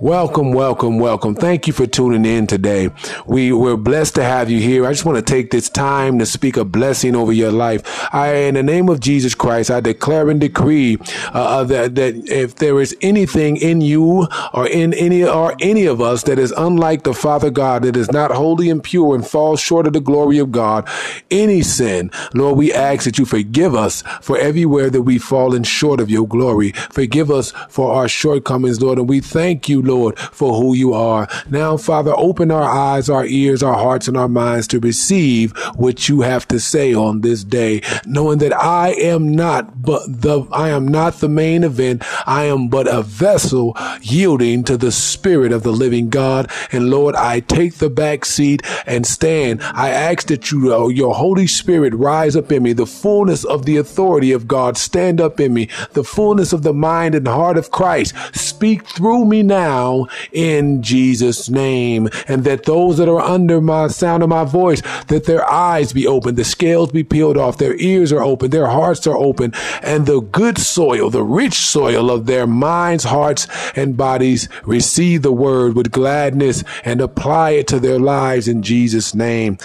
Welcome, 0.00 0.52
welcome, 0.52 1.00
welcome. 1.00 1.34
Thank 1.34 1.66
you 1.66 1.72
for 1.72 1.84
tuning 1.84 2.24
in 2.24 2.46
today. 2.46 2.90
We 3.26 3.52
we're 3.52 3.76
blessed 3.76 4.14
to 4.14 4.22
have 4.22 4.48
you 4.48 4.60
here. 4.60 4.86
I 4.86 4.92
just 4.92 5.04
want 5.04 5.16
to 5.18 5.22
take 5.22 5.50
this 5.50 5.68
time 5.68 6.20
to 6.20 6.26
speak 6.26 6.56
a 6.56 6.64
blessing 6.64 7.16
over 7.16 7.32
your 7.32 7.50
life. 7.50 7.82
I, 8.14 8.32
in 8.34 8.54
the 8.54 8.62
name 8.62 8.88
of 8.90 9.00
Jesus 9.00 9.34
Christ, 9.34 9.72
I 9.72 9.80
declare 9.80 10.30
and 10.30 10.40
decree 10.40 10.98
uh, 11.34 11.58
uh, 11.58 11.64
that 11.64 11.96
that 11.96 12.14
if 12.28 12.54
there 12.54 12.80
is 12.80 12.96
anything 13.00 13.56
in 13.56 13.80
you 13.80 14.28
or 14.54 14.68
in 14.68 14.94
any 14.94 15.24
or 15.24 15.56
any 15.58 15.86
of 15.86 16.00
us 16.00 16.22
that 16.24 16.38
is 16.38 16.52
unlike 16.56 17.02
the 17.02 17.12
Father 17.12 17.50
God, 17.50 17.82
that 17.82 17.96
is 17.96 18.12
not 18.12 18.30
holy 18.30 18.70
and 18.70 18.84
pure 18.84 19.16
and 19.16 19.26
falls 19.26 19.58
short 19.58 19.88
of 19.88 19.94
the 19.94 20.00
glory 20.00 20.38
of 20.38 20.52
God, 20.52 20.88
any 21.28 21.60
sin, 21.62 22.12
Lord, 22.34 22.56
we 22.56 22.72
ask 22.72 23.02
that 23.02 23.18
you 23.18 23.24
forgive 23.24 23.74
us 23.74 24.02
for 24.20 24.38
everywhere 24.38 24.90
that 24.90 25.02
we've 25.02 25.24
fallen 25.24 25.64
short 25.64 25.98
of 25.98 26.08
your 26.08 26.28
glory. 26.28 26.70
Forgive 26.70 27.32
us 27.32 27.50
for 27.68 27.94
our 27.94 28.06
shortcomings, 28.06 28.80
Lord, 28.80 28.98
and 28.98 29.08
we 29.08 29.18
thank 29.18 29.68
you. 29.68 29.87
Lord, 29.88 30.18
for 30.18 30.54
who 30.54 30.74
you 30.74 30.94
are. 30.94 31.28
Now, 31.50 31.76
Father, 31.76 32.12
open 32.16 32.50
our 32.50 32.62
eyes, 32.62 33.08
our 33.10 33.24
ears, 33.24 33.62
our 33.62 33.74
hearts, 33.74 34.08
and 34.08 34.16
our 34.16 34.28
minds 34.28 34.68
to 34.68 34.80
receive 34.80 35.56
what 35.76 36.08
you 36.08 36.20
have 36.20 36.46
to 36.48 36.60
say 36.60 36.94
on 36.94 37.22
this 37.22 37.42
day, 37.44 37.82
knowing 38.06 38.38
that 38.38 38.54
I 38.54 38.90
am 38.90 39.34
not 39.34 39.82
but 39.82 40.02
the 40.06 40.46
I 40.52 40.68
am 40.70 40.86
not 40.86 41.14
the 41.14 41.28
main 41.28 41.64
event. 41.64 42.02
I 42.26 42.44
am 42.44 42.68
but 42.68 42.86
a 42.86 43.02
vessel 43.02 43.76
yielding 44.00 44.64
to 44.64 44.76
the 44.76 44.92
spirit 44.92 45.52
of 45.52 45.62
the 45.62 45.72
living 45.72 46.10
God. 46.10 46.50
And 46.72 46.90
Lord, 46.90 47.14
I 47.14 47.40
take 47.40 47.74
the 47.74 47.90
back 47.90 48.24
seat 48.24 48.62
and 48.86 49.06
stand. 49.06 49.62
I 49.62 49.90
ask 49.90 50.28
that 50.28 50.50
you, 50.50 50.74
uh, 50.74 50.88
your 50.88 51.14
Holy 51.14 51.46
Spirit, 51.46 51.94
rise 51.94 52.36
up 52.36 52.52
in 52.52 52.62
me, 52.62 52.72
the 52.72 52.86
fullness 52.86 53.44
of 53.44 53.64
the 53.64 53.76
authority 53.76 54.32
of 54.32 54.46
God, 54.46 54.76
stand 54.76 55.20
up 55.20 55.40
in 55.40 55.54
me, 55.54 55.68
the 55.92 56.04
fullness 56.04 56.52
of 56.52 56.62
the 56.62 56.74
mind 56.74 57.14
and 57.14 57.26
heart 57.26 57.56
of 57.56 57.70
Christ. 57.70 58.14
Speak 58.34 58.86
through 58.86 59.24
me 59.24 59.42
now 59.42 59.77
now 59.78 60.08
in 60.32 60.82
Jesus' 60.82 61.48
name. 61.48 62.08
And 62.26 62.44
that 62.44 62.64
those 62.64 62.98
that 62.98 63.08
are 63.08 63.20
under 63.20 63.60
my 63.60 63.88
sound 63.88 64.22
of 64.22 64.28
my 64.28 64.44
voice, 64.44 64.82
that 65.06 65.24
their 65.24 65.48
eyes 65.50 65.92
be 65.92 66.06
open, 66.06 66.34
the 66.34 66.44
scales 66.44 66.92
be 66.92 67.04
peeled 67.04 67.36
off, 67.36 67.58
their 67.58 67.76
ears 67.76 68.12
are 68.12 68.22
open, 68.22 68.50
their 68.50 68.66
hearts 68.66 69.06
are 69.06 69.16
open, 69.16 69.52
and 69.82 70.06
the 70.06 70.20
good 70.20 70.58
soil, 70.58 71.10
the 71.10 71.22
rich 71.22 71.54
soil 71.54 72.10
of 72.10 72.26
their 72.26 72.46
minds, 72.46 73.04
hearts, 73.04 73.46
and 73.76 73.96
bodies 73.96 74.48
receive 74.64 75.22
the 75.22 75.32
word 75.32 75.74
with 75.74 75.90
gladness 75.90 76.64
and 76.84 77.00
apply 77.00 77.50
it 77.50 77.66
to 77.68 77.78
their 77.80 77.98
lives 77.98 78.48
in 78.48 78.62
Jesus' 78.62 79.14
name. 79.14 79.58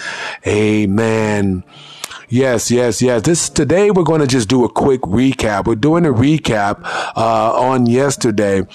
Amen. 0.46 1.64
Yes, 2.28 2.70
yes, 2.70 3.02
yes. 3.02 3.22
This 3.22 3.48
today 3.48 3.90
we're 3.90 4.02
going 4.02 4.20
to 4.20 4.26
just 4.26 4.48
do 4.48 4.64
a 4.64 4.68
quick 4.68 5.02
recap. 5.02 5.66
We're 5.66 5.76
doing 5.76 6.06
a 6.06 6.12
recap 6.12 6.80
uh, 7.16 7.52
on 7.54 7.86
yesterday 7.86 8.66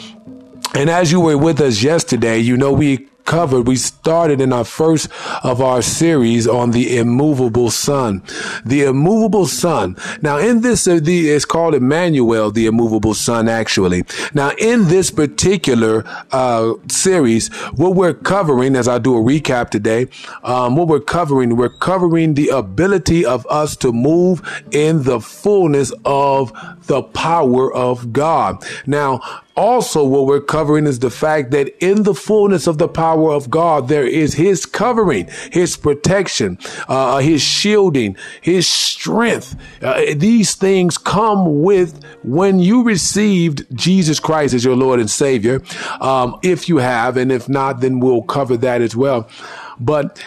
and 0.76 0.90
as 0.90 1.12
you 1.12 1.20
were 1.20 1.38
with 1.38 1.62
us 1.62 1.82
yesterday, 1.82 2.38
you 2.38 2.58
know, 2.58 2.72
we 2.72 3.10
covered, 3.30 3.68
we 3.68 3.76
started 3.76 4.42
in 4.42 4.52
our 4.52 4.64
first 4.64 5.08
of 5.44 5.62
our 5.62 5.84
series 5.84 6.48
on 6.48 6.72
the 6.72 6.98
immovable 6.98 7.70
son. 7.70 8.24
The 8.66 8.86
immovable 8.86 9.46
son. 9.46 9.96
Now 10.24 10.40
in 10.40 10.62
this, 10.62 10.88
uh, 10.88 11.00
the, 11.00 11.30
it's 11.30 11.46
called 11.46 11.76
Emmanuel, 11.76 12.50
the 12.50 12.66
immovable 12.66 13.14
son, 13.14 13.48
actually. 13.48 14.04
Now 14.34 14.50
in 14.58 14.88
this 14.88 15.12
particular, 15.12 16.04
uh, 16.32 16.74
series, 16.90 17.50
what 17.76 17.94
we're 17.94 18.16
covering, 18.16 18.76
as 18.76 18.88
I 18.88 18.98
do 18.98 19.16
a 19.16 19.22
recap 19.22 19.70
today, 19.70 20.08
um, 20.44 20.76
what 20.76 20.88
we're 20.88 21.00
covering, 21.00 21.56
we're 21.56 21.70
covering 21.70 22.34
the 22.34 22.50
ability 22.50 23.24
of 23.26 23.46
us 23.48 23.76
to 23.78 23.92
move 23.92 24.42
in 24.72 25.04
the 25.04 25.20
fullness 25.20 25.94
of 26.04 26.52
the 26.88 27.04
power 27.04 27.72
of 27.72 28.12
God. 28.12 28.66
Now, 28.88 29.22
also 29.56 30.04
what 30.04 30.26
we're 30.26 30.42
covering 30.42 30.88
is 30.88 31.00
the 31.00 31.10
fact 31.10 31.52
that 31.52 31.76
in 31.84 32.04
the 32.04 32.14
fullness 32.14 32.68
of 32.68 32.78
the 32.78 32.88
power 32.88 33.32
of 33.32 33.50
God, 33.50 33.88
there 33.88 34.08
is 34.08 34.34
his 34.34 34.66
covering, 34.66 35.30
his 35.52 35.76
protection, 35.76 36.58
uh, 36.88 37.18
his 37.18 37.42
shielding, 37.42 38.16
his 38.42 38.68
strength. 38.68 39.56
Uh, 39.82 40.02
these 40.16 40.56
things 40.56 40.98
come 40.98 41.62
with 41.62 42.04
when 42.24 42.60
you 42.60 42.84
received 42.84 43.66
Jesus 43.76 44.20
Christ 44.20 44.54
as 44.54 44.64
your 44.64 44.76
Lord 44.76 45.00
and 45.00 45.10
Savior. 45.10 45.62
Um, 46.00 46.40
if 46.44 46.70
you 46.70 46.78
have, 46.78 47.18
and 47.18 47.32
if 47.32 47.50
not, 47.50 47.82
then 47.82 48.00
we'll 48.00 48.24
cover 48.24 48.58
that 48.58 48.82
as 48.82 48.96
well. 48.96 49.30
But 49.80 50.20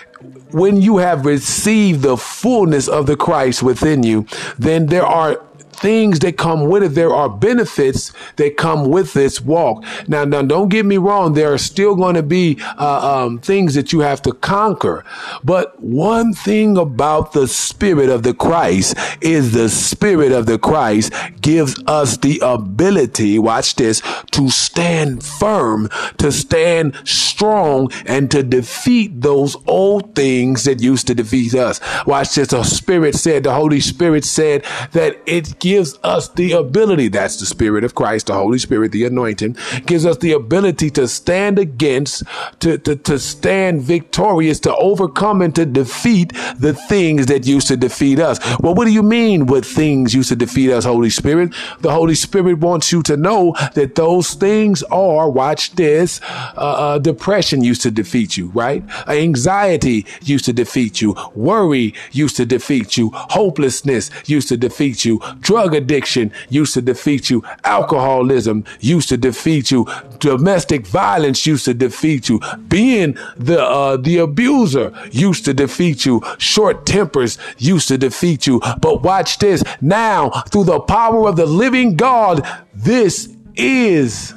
when 0.51 0.81
you 0.81 0.99
have 0.99 1.27
received 1.27 2.03
the 2.03 2.17
fullness 2.17 2.89
of 2.89 3.07
the 3.07 3.17
Christ 3.17 3.63
within 3.63 4.03
you, 4.03 4.27
then 4.59 4.87
there 4.87 5.05
are 5.07 5.43
things 5.83 6.21
that 6.21 6.39
come 6.39 6.69
with 6.69 6.83
it. 6.85 6.95
There 6.95 7.13
are 7.13 7.29
benefits 7.29 8.13
that 8.37 8.57
come 8.57 8.89
with 8.89 9.13
this 9.13 9.41
walk. 9.41 9.85
Now, 10.09 10.25
now, 10.25 10.43
don't 10.43 10.69
get 10.69 10.87
me 10.87 10.97
wrong. 10.97 11.35
There 11.35 11.53
are 11.53 11.59
still 11.59 11.97
going 11.97 12.15
to 12.15 12.23
be 12.23 12.57
uh, 12.79 13.25
um, 13.25 13.41
things 13.41 13.75
that 13.75 13.93
you 13.93 14.01
have 14.01 14.23
to 14.23 14.33
conquer. 14.33 15.05
But 15.45 15.79
one 15.83 16.33
thing 16.33 16.79
about 16.79 17.33
the 17.33 17.49
Spirit 17.49 18.09
of 18.09 18.23
the 18.23 18.33
Christ 18.33 18.97
is 19.21 19.53
the 19.53 19.69
Spirit 19.69 20.33
of 20.33 20.47
the 20.47 20.59
Christ 20.59 21.13
gives 21.41 21.75
us 21.87 22.17
the 22.17 22.39
ability, 22.43 23.39
watch 23.39 23.75
this, 23.75 24.01
to 24.31 24.49
stand 24.49 25.25
firm, 25.25 25.89
to 26.19 26.31
stand 26.31 26.97
strong, 27.05 27.91
and 28.07 28.31
to 28.31 28.43
defeat 28.45 29.21
those 29.21 29.57
old 29.67 30.15
things 30.15 30.63
that 30.65 30.81
used 30.81 31.09
to 31.09 31.15
defeat 31.15 31.55
us. 31.55 31.81
Watch 32.07 32.37
this. 32.37 32.49
The 32.49 32.63
Spirit 32.63 33.17
said, 33.17 33.43
the 33.43 33.53
Holy 33.53 33.81
Spirit 33.81 34.25
said 34.25 34.65
that 34.93 35.17
it 35.27 35.59
gives 35.59 35.72
gives 35.73 35.99
us 36.05 36.29
the 36.29 36.53
ability, 36.53 37.09
that's 37.09 37.41
the 37.41 37.47
Spirit 37.47 37.83
of 37.83 37.95
Christ, 37.95 38.27
the 38.27 38.35
Holy 38.35 38.59
Spirit, 38.59 38.93
the 38.93 39.07
anointing, 39.07 39.57
gives 39.87 40.05
us 40.05 40.19
the 40.19 40.33
ability 40.33 40.91
to 40.91 41.09
stand 41.09 41.59
against, 41.59 42.25
to, 42.61 42.77
to, 42.77 42.95
to 42.95 43.19
stand 43.19 43.81
victorious, 43.81 44.61
to 44.61 44.77
overcome 44.77 45.41
and 45.41 45.55
to 45.55 45.65
defeat 45.65 46.35
the 46.59 46.75
things 46.75 47.25
that 47.25 47.47
used 47.47 47.69
to 47.69 47.77
defeat 47.79 48.19
us. 48.19 48.39
Well, 48.61 48.75
what 48.75 48.85
do 48.85 48.93
you 48.93 49.03
mean 49.03 49.47
with 49.47 49.65
things 49.65 50.13
used 50.13 50.29
to 50.29 50.37
defeat 50.37 50.71
us, 50.71 50.85
Holy 50.85 51.09
Spirit? 51.09 51.55
The 51.81 51.91
Holy 51.91 52.17
Spirit 52.17 52.59
wants 52.59 52.93
you 52.93 53.03
to 53.05 53.17
know 53.17 53.55
that 53.73 53.95
those 53.95 54.35
things 54.35 54.83
are, 54.85 55.31
watch 55.31 55.75
this, 55.77 56.21
uh, 56.23 56.77
uh, 56.85 56.99
depression 56.99 57.65
used 57.65 57.81
to 57.81 57.91
defeat 57.91 58.37
you, 58.37 58.49
right? 58.49 58.85
Anxiety 59.09 60.05
used 60.21 60.45
to 60.45 60.53
defeat 60.53 61.01
you. 61.01 61.17
Worry 61.35 61.95
used 62.11 62.37
to 62.37 62.45
defeat 62.45 62.99
you. 62.99 63.11
Hopelessness 63.15 64.11
used 64.27 64.49
to 64.51 64.59
defeat 64.59 65.07
you. 65.07 65.19
Drug 65.41 65.62
Drug 65.63 65.77
addiction 65.77 66.33
used 66.49 66.75
to 66.75 66.83
defeat 66.83 67.31
you. 67.31 67.45
Alcoholism 67.63 68.65
used 68.81 69.09
to 69.11 69.17
defeat 69.17 69.71
you. 69.71 69.87
Domestic 70.19 70.85
violence 70.85 71.47
used 71.47 71.67
to 71.67 71.73
defeat 71.73 72.29
you. 72.29 72.41
Being 72.67 73.17
the 73.37 73.63
uh, 73.63 73.97
the 73.97 74.19
abuser 74.19 74.93
used 75.13 75.45
to 75.45 75.55
defeat 75.55 76.05
you. 76.05 76.21
Short 76.39 76.85
tempers 76.85 77.39
used 77.59 77.87
to 77.89 77.97
defeat 77.97 78.45
you. 78.45 78.61
But 78.81 79.05
watch 79.05 79.39
this. 79.39 79.63
Now, 79.81 80.31
through 80.51 80.65
the 80.65 80.81
power 80.81 81.29
of 81.29 81.37
the 81.37 81.47
living 81.47 81.95
God, 81.95 82.45
this 82.75 83.29
is 83.55 84.35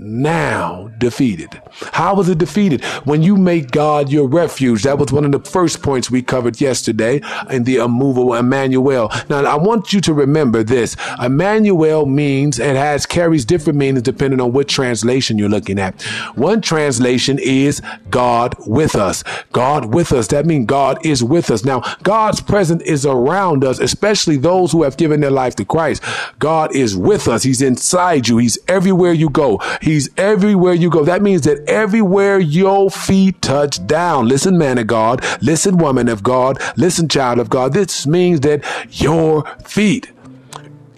now 0.00 0.90
defeated. 0.98 1.60
How 1.92 2.14
was 2.14 2.28
it 2.28 2.38
defeated? 2.38 2.84
When 3.04 3.22
you 3.22 3.36
make 3.36 3.70
God 3.70 4.10
your 4.10 4.26
refuge. 4.28 4.82
That 4.82 4.98
was 4.98 5.12
one 5.12 5.24
of 5.24 5.32
the 5.32 5.50
first 5.50 5.82
points 5.82 6.10
we 6.10 6.22
covered 6.22 6.60
yesterday 6.60 7.20
in 7.50 7.64
the 7.64 7.76
immovable 7.76 8.34
Emmanuel. 8.34 9.10
Now, 9.28 9.44
I 9.44 9.56
want 9.56 9.92
you 9.92 10.00
to 10.02 10.14
remember 10.14 10.62
this. 10.62 10.96
Emmanuel 11.20 12.06
means 12.06 12.60
and 12.60 12.76
has 12.76 13.06
carries 13.06 13.44
different 13.44 13.78
meanings 13.78 14.02
depending 14.02 14.40
on 14.40 14.52
what 14.52 14.68
translation 14.68 15.38
you're 15.38 15.48
looking 15.48 15.78
at. 15.78 16.02
One 16.34 16.60
translation 16.60 17.38
is 17.40 17.82
God 18.10 18.54
with 18.66 18.94
us. 18.94 19.24
God 19.52 19.94
with 19.94 20.12
us. 20.12 20.28
That 20.28 20.46
means 20.46 20.66
God 20.66 21.04
is 21.04 21.22
with 21.22 21.50
us. 21.50 21.64
Now, 21.64 21.82
God's 22.02 22.40
presence 22.40 22.82
is 22.82 23.04
around 23.06 23.64
us, 23.64 23.78
especially 23.78 24.36
those 24.36 24.72
who 24.72 24.82
have 24.82 24.96
given 24.96 25.20
their 25.20 25.30
life 25.30 25.56
to 25.56 25.64
Christ. 25.64 26.02
God 26.38 26.74
is 26.74 26.96
with 26.96 27.28
us. 27.28 27.42
He's 27.42 27.62
inside 27.62 28.28
you. 28.28 28.38
He's 28.38 28.58
everywhere 28.68 29.12
you 29.12 29.30
go. 29.30 29.60
He's 29.80 30.08
everywhere 30.16 30.74
you 30.74 30.83
go. 30.90 31.04
That 31.04 31.22
means 31.22 31.42
that 31.42 31.68
everywhere 31.68 32.38
your 32.38 32.90
feet 32.90 33.40
touch 33.42 33.84
down. 33.86 34.28
Listen, 34.28 34.58
man 34.58 34.78
of 34.78 34.86
God. 34.86 35.24
Listen, 35.40 35.78
woman 35.78 36.08
of 36.08 36.22
God. 36.22 36.60
Listen, 36.76 37.08
child 37.08 37.38
of 37.38 37.50
God. 37.50 37.72
This 37.72 38.06
means 38.06 38.40
that 38.40 38.64
your 38.90 39.44
feet, 39.64 40.10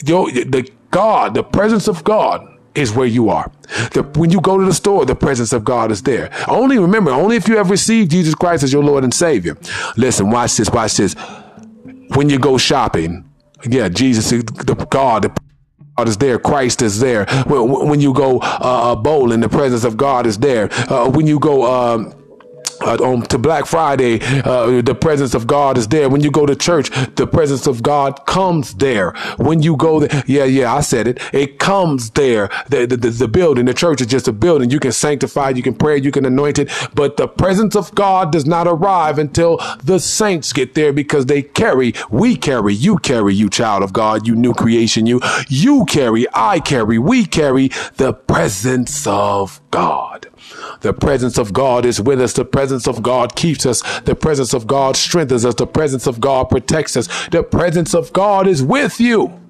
your, 0.04 0.30
the 0.30 0.68
God, 0.90 1.34
the 1.34 1.42
presence 1.42 1.88
of 1.88 2.04
God 2.04 2.46
is 2.74 2.92
where 2.92 3.06
you 3.06 3.30
are. 3.30 3.50
The, 3.92 4.02
when 4.16 4.30
you 4.30 4.40
go 4.40 4.58
to 4.58 4.64
the 4.64 4.74
store, 4.74 5.06
the 5.06 5.14
presence 5.14 5.52
of 5.52 5.64
God 5.64 5.90
is 5.90 6.02
there. 6.02 6.30
Only 6.46 6.78
remember, 6.78 7.10
only 7.10 7.36
if 7.36 7.48
you 7.48 7.56
have 7.56 7.70
received 7.70 8.10
Jesus 8.10 8.34
Christ 8.34 8.62
as 8.62 8.72
your 8.72 8.84
Lord 8.84 9.02
and 9.02 9.12
Savior. 9.12 9.56
Listen, 9.96 10.30
watch 10.30 10.56
this, 10.56 10.70
watch 10.70 10.96
this. 10.96 11.14
When 12.14 12.30
you 12.30 12.38
go 12.38 12.58
shopping, 12.58 13.28
yeah, 13.68 13.88
Jesus, 13.88 14.30
the 14.30 14.86
God, 14.90 15.22
the 15.22 15.45
God 15.96 16.08
is 16.08 16.18
there. 16.18 16.38
Christ 16.38 16.82
is 16.82 17.00
there. 17.00 17.24
When, 17.46 17.88
when 17.88 18.00
you 18.02 18.12
go 18.12 18.38
uh, 18.40 18.94
bowling, 18.94 19.40
the 19.40 19.48
presence 19.48 19.82
of 19.84 19.96
God 19.96 20.26
is 20.26 20.36
there. 20.36 20.68
Uh, 20.90 21.08
when 21.08 21.26
you 21.26 21.38
go. 21.38 21.64
Um, 21.64 22.15
uh, 22.80 22.96
on 22.96 23.22
to 23.22 23.38
Black 23.38 23.66
Friday, 23.66 24.20
uh, 24.22 24.82
the 24.82 24.94
presence 24.94 25.34
of 25.34 25.46
God 25.46 25.78
is 25.78 25.88
there. 25.88 26.08
When 26.08 26.20
you 26.20 26.30
go 26.30 26.46
to 26.46 26.54
church, 26.54 26.90
the 27.16 27.26
presence 27.26 27.66
of 27.66 27.82
God 27.82 28.26
comes 28.26 28.74
there. 28.74 29.12
When 29.36 29.62
you 29.62 29.76
go 29.76 30.00
there, 30.00 30.24
yeah, 30.26 30.44
yeah, 30.44 30.74
I 30.74 30.80
said 30.80 31.06
it. 31.08 31.20
It 31.32 31.58
comes 31.58 32.10
there. 32.10 32.50
The, 32.68 32.86
the, 32.86 32.96
the 32.96 33.28
building, 33.28 33.66
the 33.66 33.74
church 33.74 34.00
is 34.00 34.06
just 34.06 34.28
a 34.28 34.32
building. 34.32 34.70
You 34.70 34.80
can 34.80 34.92
sanctify, 34.92 35.50
you 35.50 35.62
can 35.62 35.74
pray, 35.74 35.98
you 35.98 36.10
can 36.10 36.24
anoint 36.24 36.58
it, 36.58 36.70
but 36.94 37.16
the 37.16 37.28
presence 37.28 37.76
of 37.76 37.94
God 37.94 38.32
does 38.32 38.46
not 38.46 38.66
arrive 38.66 39.18
until 39.18 39.58
the 39.82 39.98
saints 39.98 40.52
get 40.52 40.74
there 40.74 40.92
because 40.92 41.26
they 41.26 41.42
carry, 41.42 41.94
we 42.10 42.36
carry, 42.36 42.74
you 42.74 42.98
carry, 42.98 43.34
you 43.34 43.48
child 43.50 43.82
of 43.82 43.92
God, 43.92 44.26
you 44.26 44.34
new 44.34 44.54
creation, 44.54 45.06
you, 45.06 45.20
you 45.48 45.84
carry, 45.86 46.26
I 46.34 46.60
carry, 46.60 46.98
we 46.98 47.26
carry 47.26 47.68
the 47.96 48.12
presence 48.12 49.06
of 49.06 49.60
God. 49.70 50.28
The 50.80 50.92
presence 50.92 51.38
of 51.38 51.52
God 51.52 51.84
is 51.84 52.00
with 52.00 52.20
us. 52.20 52.32
The 52.32 52.44
presence 52.44 52.86
of 52.86 53.02
God 53.02 53.34
keeps 53.36 53.66
us. 53.66 53.82
The 54.00 54.14
presence 54.14 54.54
of 54.54 54.66
God 54.66 54.96
strengthens 54.96 55.44
us. 55.44 55.54
The 55.54 55.66
presence 55.66 56.06
of 56.06 56.20
God 56.20 56.48
protects 56.50 56.96
us. 56.96 57.08
The 57.28 57.42
presence 57.42 57.94
of 57.94 58.12
God 58.12 58.46
is 58.46 58.62
with 58.62 59.00
you. 59.00 59.40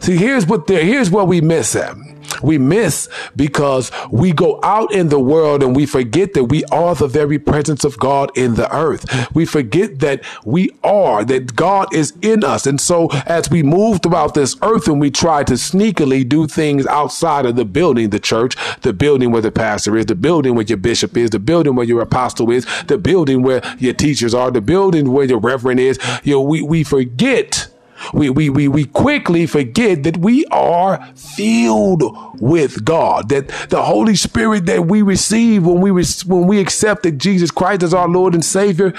See, 0.00 0.16
here's 0.16 0.46
what 0.46 0.66
there, 0.66 0.84
here's 0.84 1.10
what 1.10 1.28
we 1.28 1.40
miss 1.40 1.76
at. 1.76 1.96
We 2.42 2.58
miss 2.58 3.08
because 3.36 3.90
we 4.10 4.32
go 4.32 4.60
out 4.62 4.92
in 4.92 5.08
the 5.08 5.18
world 5.20 5.62
and 5.62 5.74
we 5.74 5.84
forget 5.86 6.34
that 6.34 6.44
we 6.44 6.64
are 6.66 6.94
the 6.94 7.08
very 7.08 7.38
presence 7.38 7.84
of 7.84 7.98
God 7.98 8.30
in 8.36 8.54
the 8.54 8.72
earth. 8.74 9.04
We 9.34 9.44
forget 9.44 9.98
that 10.00 10.22
we 10.44 10.70
are, 10.82 11.24
that 11.24 11.54
God 11.56 11.94
is 11.94 12.14
in 12.22 12.44
us. 12.44 12.66
And 12.66 12.80
so 12.80 13.08
as 13.26 13.50
we 13.50 13.62
move 13.62 14.02
throughout 14.02 14.34
this 14.34 14.56
earth 14.62 14.88
and 14.88 15.00
we 15.00 15.10
try 15.10 15.44
to 15.44 15.54
sneakily 15.54 16.26
do 16.28 16.46
things 16.46 16.86
outside 16.86 17.46
of 17.46 17.56
the 17.56 17.64
building, 17.64 18.10
the 18.10 18.20
church, 18.20 18.56
the 18.82 18.92
building 18.92 19.32
where 19.32 19.42
the 19.42 19.52
pastor 19.52 19.96
is, 19.96 20.06
the 20.06 20.14
building 20.14 20.54
where 20.54 20.64
your 20.64 20.78
bishop 20.78 21.16
is, 21.16 21.30
the 21.30 21.38
building 21.38 21.74
where 21.74 21.86
your 21.86 22.00
apostle 22.00 22.50
is, 22.50 22.66
the 22.86 22.98
building 22.98 23.42
where 23.42 23.60
your 23.78 23.94
teachers 23.94 24.34
are, 24.34 24.50
the 24.50 24.60
building 24.60 25.12
where 25.12 25.24
your 25.24 25.40
reverend 25.40 25.80
is, 25.80 25.98
you 26.22 26.34
know, 26.34 26.40
we, 26.40 26.62
we 26.62 26.84
forget 26.84 27.68
we, 28.12 28.30
we, 28.30 28.50
we, 28.50 28.68
we 28.68 28.84
quickly 28.84 29.46
forget 29.46 30.02
that 30.04 30.16
we 30.16 30.44
are 30.46 31.04
filled 31.14 32.02
with 32.40 32.84
God, 32.84 33.28
that 33.28 33.48
the 33.70 33.82
Holy 33.82 34.16
Spirit 34.16 34.66
that 34.66 34.86
we 34.86 35.02
receive 35.02 35.66
when 35.66 35.80
we, 35.80 35.90
when 35.90 36.46
we 36.46 36.60
accepted 36.60 37.18
Jesus 37.18 37.50
Christ 37.50 37.82
as 37.82 37.94
our 37.94 38.08
Lord 38.08 38.34
and 38.34 38.44
Savior 38.44 38.92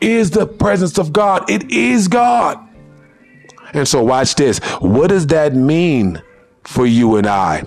is 0.00 0.30
the 0.30 0.46
presence 0.46 0.98
of 0.98 1.12
God. 1.12 1.48
It 1.50 1.70
is 1.70 2.08
God. 2.08 2.58
And 3.74 3.88
so 3.88 4.02
watch 4.02 4.34
this. 4.34 4.58
What 4.80 5.08
does 5.08 5.26
that 5.28 5.54
mean 5.54 6.22
for 6.64 6.86
you 6.86 7.16
and 7.16 7.26
I? 7.26 7.64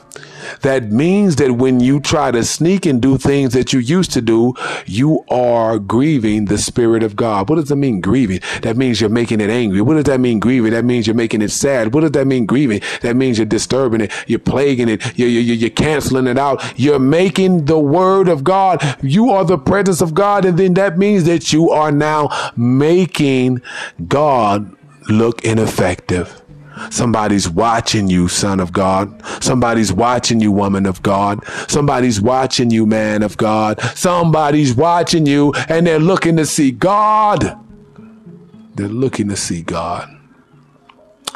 That 0.61 0.91
means 0.91 1.37
that 1.37 1.53
when 1.53 1.79
you 1.79 1.99
try 1.99 2.31
to 2.31 2.43
sneak 2.43 2.85
and 2.85 3.01
do 3.01 3.17
things 3.17 3.53
that 3.53 3.73
you 3.73 3.79
used 3.79 4.11
to 4.11 4.21
do, 4.21 4.53
you 4.85 5.25
are 5.29 5.79
grieving 5.79 6.45
the 6.45 6.57
Spirit 6.57 7.03
of 7.03 7.15
God. 7.15 7.49
What 7.49 7.55
does 7.55 7.69
that 7.69 7.75
mean, 7.75 8.01
grieving? 8.01 8.41
That 8.61 8.77
means 8.77 9.01
you're 9.01 9.09
making 9.09 9.41
it 9.41 9.49
angry. 9.49 9.81
What 9.81 9.95
does 9.95 10.03
that 10.05 10.19
mean, 10.19 10.39
grieving? 10.39 10.71
That 10.71 10.85
means 10.85 11.07
you're 11.07 11.15
making 11.15 11.41
it 11.41 11.49
sad. 11.49 11.93
What 11.93 12.01
does 12.01 12.11
that 12.11 12.27
mean, 12.27 12.45
grieving? 12.45 12.81
That 13.01 13.15
means 13.15 13.37
you're 13.37 13.45
disturbing 13.45 14.01
it. 14.01 14.11
You're 14.27 14.39
plaguing 14.39 14.89
it. 14.89 15.17
You're, 15.17 15.29
you're, 15.29 15.55
you're 15.55 15.69
canceling 15.69 16.27
it 16.27 16.37
out. 16.37 16.79
You're 16.79 16.99
making 16.99 17.65
the 17.65 17.79
Word 17.79 18.27
of 18.27 18.43
God. 18.43 18.81
You 19.01 19.31
are 19.31 19.45
the 19.45 19.57
presence 19.57 20.01
of 20.01 20.13
God. 20.13 20.45
And 20.45 20.59
then 20.59 20.75
that 20.75 20.97
means 20.97 21.23
that 21.25 21.51
you 21.51 21.71
are 21.71 21.91
now 21.91 22.29
making 22.55 23.61
God 24.07 24.75
look 25.09 25.43
ineffective. 25.43 26.41
Somebody's 26.89 27.49
watching 27.49 28.09
you, 28.09 28.27
son 28.27 28.59
of 28.59 28.71
God. 28.71 29.21
Somebody's 29.43 29.91
watching 29.91 30.39
you, 30.39 30.51
woman 30.51 30.85
of 30.85 31.01
God. 31.01 31.45
Somebody's 31.69 32.21
watching 32.21 32.71
you, 32.71 32.85
man 32.85 33.23
of 33.23 33.37
God. 33.37 33.79
Somebody's 33.95 34.75
watching 34.75 35.25
you 35.25 35.53
and 35.69 35.87
they're 35.87 35.99
looking 35.99 36.37
to 36.37 36.45
see 36.45 36.71
God. 36.71 37.57
They're 38.75 38.87
looking 38.87 39.29
to 39.29 39.35
see 39.35 39.61
God. 39.61 40.09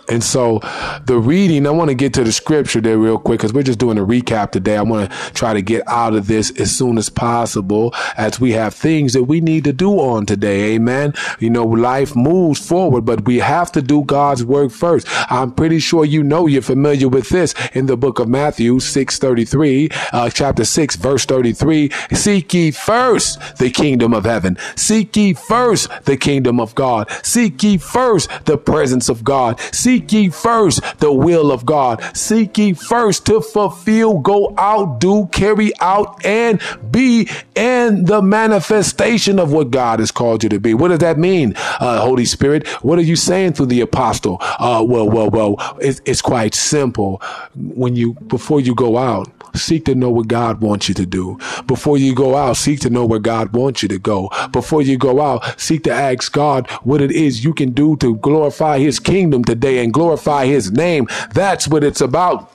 And 0.09 0.23
so 0.23 0.59
the 1.05 1.17
reading, 1.17 1.67
I 1.67 1.71
want 1.71 1.89
to 1.89 1.95
get 1.95 2.13
to 2.15 2.23
the 2.23 2.31
scripture 2.31 2.81
there 2.81 2.97
real 2.97 3.19
quick 3.19 3.39
because 3.39 3.53
we're 3.53 3.63
just 3.63 3.79
doing 3.79 3.97
a 3.97 4.05
recap 4.05 4.51
today. 4.51 4.75
I 4.75 4.81
want 4.81 5.11
to 5.11 5.33
try 5.33 5.53
to 5.53 5.61
get 5.61 5.87
out 5.87 6.15
of 6.15 6.27
this 6.27 6.51
as 6.59 6.75
soon 6.75 6.97
as 6.97 7.09
possible 7.09 7.93
as 8.17 8.39
we 8.39 8.51
have 8.53 8.73
things 8.73 9.13
that 9.13 9.23
we 9.23 9.39
need 9.39 9.63
to 9.65 9.73
do 9.73 9.99
on 9.99 10.25
today. 10.25 10.73
Amen. 10.73 11.13
You 11.39 11.49
know, 11.49 11.65
life 11.65 12.15
moves 12.15 12.65
forward, 12.65 13.01
but 13.01 13.25
we 13.25 13.37
have 13.37 13.71
to 13.73 13.81
do 13.81 14.03
God's 14.03 14.43
work 14.43 14.71
first. 14.71 15.07
I'm 15.31 15.51
pretty 15.51 15.79
sure 15.79 16.05
you 16.05 16.23
know 16.23 16.47
you're 16.47 16.61
familiar 16.61 17.07
with 17.07 17.29
this 17.29 17.53
in 17.73 17.85
the 17.85 17.97
book 17.97 18.19
of 18.19 18.27
Matthew 18.27 18.79
6 18.79 19.19
33, 19.19 19.89
uh, 20.11 20.29
chapter 20.29 20.65
6, 20.65 20.95
verse 20.95 21.25
33. 21.25 21.91
Seek 22.13 22.53
ye 22.53 22.71
first 22.71 23.57
the 23.57 23.69
kingdom 23.69 24.13
of 24.13 24.25
heaven. 24.25 24.57
Seek 24.75 25.15
ye 25.15 25.33
first 25.33 25.89
the 26.05 26.17
kingdom 26.17 26.59
of 26.59 26.73
God. 26.75 27.09
Seek 27.23 27.61
ye 27.63 27.77
first 27.77 28.29
the 28.45 28.57
presence 28.57 29.09
of 29.09 29.23
God. 29.23 29.59
Seek 29.71 29.98
Seek 29.99 30.13
ye 30.13 30.29
first 30.29 30.81
the 30.99 31.11
will 31.11 31.51
of 31.51 31.65
God. 31.65 32.01
Seek 32.15 32.57
ye 32.57 32.71
first 32.71 33.25
to 33.25 33.41
fulfill, 33.41 34.19
go 34.19 34.53
out, 34.57 35.01
do, 35.01 35.27
carry 35.33 35.73
out, 35.81 36.25
and 36.25 36.61
be 36.89 37.27
in 37.53 38.05
the 38.05 38.21
manifestation 38.21 39.39
of 39.39 39.51
what 39.51 39.71
God 39.71 39.99
has 39.99 40.09
called 40.09 40.43
you 40.43 40.49
to 40.49 40.59
be. 40.59 40.73
What 40.73 40.87
does 40.87 40.99
that 40.99 41.17
mean, 41.17 41.53
uh, 41.57 41.99
Holy 41.99 42.23
Spirit? 42.23 42.65
What 42.81 42.97
are 42.97 43.03
you 43.03 43.17
saying 43.17 43.53
through 43.53 43.65
the 43.65 43.81
apostle? 43.81 44.37
Uh, 44.39 44.85
well, 44.87 45.09
well, 45.09 45.29
well, 45.29 45.77
it's, 45.81 45.99
it's 46.05 46.21
quite 46.21 46.55
simple. 46.55 47.21
When 47.55 47.97
you, 47.97 48.13
before 48.13 48.61
you 48.61 48.73
go 48.73 48.97
out, 48.97 49.29
Seek 49.55 49.85
to 49.85 49.95
know 49.95 50.09
what 50.09 50.27
God 50.27 50.61
wants 50.61 50.87
you 50.87 50.95
to 50.95 51.05
do. 51.05 51.37
Before 51.67 51.97
you 51.97 52.15
go 52.15 52.35
out, 52.35 52.57
seek 52.57 52.79
to 52.81 52.89
know 52.89 53.05
where 53.05 53.19
God 53.19 53.53
wants 53.53 53.81
you 53.81 53.89
to 53.89 53.99
go. 53.99 54.29
Before 54.51 54.81
you 54.81 54.97
go 54.97 55.21
out, 55.21 55.59
seek 55.59 55.83
to 55.83 55.91
ask 55.91 56.31
God 56.31 56.69
what 56.83 57.01
it 57.01 57.11
is 57.11 57.43
you 57.43 57.53
can 57.53 57.71
do 57.71 57.95
to 57.97 58.15
glorify 58.17 58.79
his 58.79 58.99
kingdom 58.99 59.43
today 59.43 59.83
and 59.83 59.93
glorify 59.93 60.45
his 60.45 60.71
name. 60.71 61.07
That's 61.33 61.67
what 61.67 61.83
it's 61.83 62.01
about. 62.01 62.51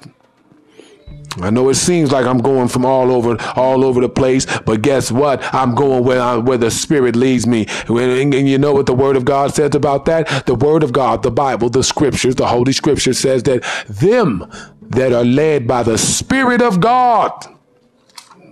I 1.40 1.50
know 1.50 1.68
it 1.68 1.74
seems 1.74 2.12
like 2.12 2.26
I'm 2.26 2.38
going 2.38 2.68
from 2.68 2.84
all 2.84 3.10
over, 3.10 3.36
all 3.56 3.84
over 3.84 4.00
the 4.00 4.08
place, 4.08 4.46
but 4.60 4.82
guess 4.82 5.10
what? 5.10 5.42
I'm 5.54 5.74
going 5.74 6.04
where 6.04 6.20
I, 6.20 6.36
where 6.36 6.58
the 6.58 6.70
Spirit 6.70 7.16
leads 7.16 7.46
me. 7.46 7.66
And, 7.88 8.32
and 8.32 8.48
you 8.48 8.58
know 8.58 8.72
what 8.72 8.86
the 8.86 8.94
Word 8.94 9.16
of 9.16 9.24
God 9.24 9.52
says 9.52 9.74
about 9.74 10.04
that? 10.04 10.46
The 10.46 10.54
Word 10.54 10.82
of 10.82 10.92
God, 10.92 11.22
the 11.22 11.30
Bible, 11.30 11.70
the 11.70 11.82
Scriptures, 11.82 12.36
the 12.36 12.46
Holy 12.46 12.72
Scripture 12.72 13.14
says 13.14 13.42
that 13.44 13.64
them 13.88 14.48
that 14.90 15.12
are 15.12 15.24
led 15.24 15.66
by 15.66 15.82
the 15.82 15.98
Spirit 15.98 16.62
of 16.62 16.80
God, 16.80 17.32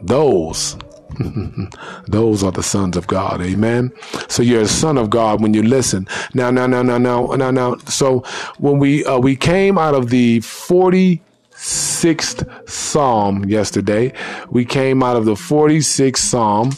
those 0.03 0.77
Those 2.07 2.43
are 2.43 2.53
the 2.53 2.63
sons 2.63 2.97
of 2.97 3.07
God. 3.07 3.43
Amen. 3.43 3.93
So 4.29 4.43
you're 4.43 4.63
a 4.63 4.69
son 4.69 4.99
of 4.99 5.11
God 5.11 5.43
when 5.43 5.55
you 5.55 5.63
listen. 5.63 6.09
Now, 6.35 6.51
now, 6.51 6.67
now, 6.67 6.83
now, 6.83 6.99
now, 6.99 7.27
now, 7.27 7.51
now. 7.51 7.77
So 7.87 8.21
when 8.59 8.79
we 8.79 9.05
uh, 9.05 9.19
we 9.19 9.37
came 9.37 9.79
out 9.79 9.95
of 9.95 10.11
the 10.11 10.41
46th 10.41 12.69
Psalm 12.69 13.45
yesterday, 13.45 14.13
we 14.51 14.65
came 14.65 15.03
out 15.03 15.17
of 15.17 15.25
the 15.25 15.35
46th 15.35 16.19
Psalm 16.19 16.71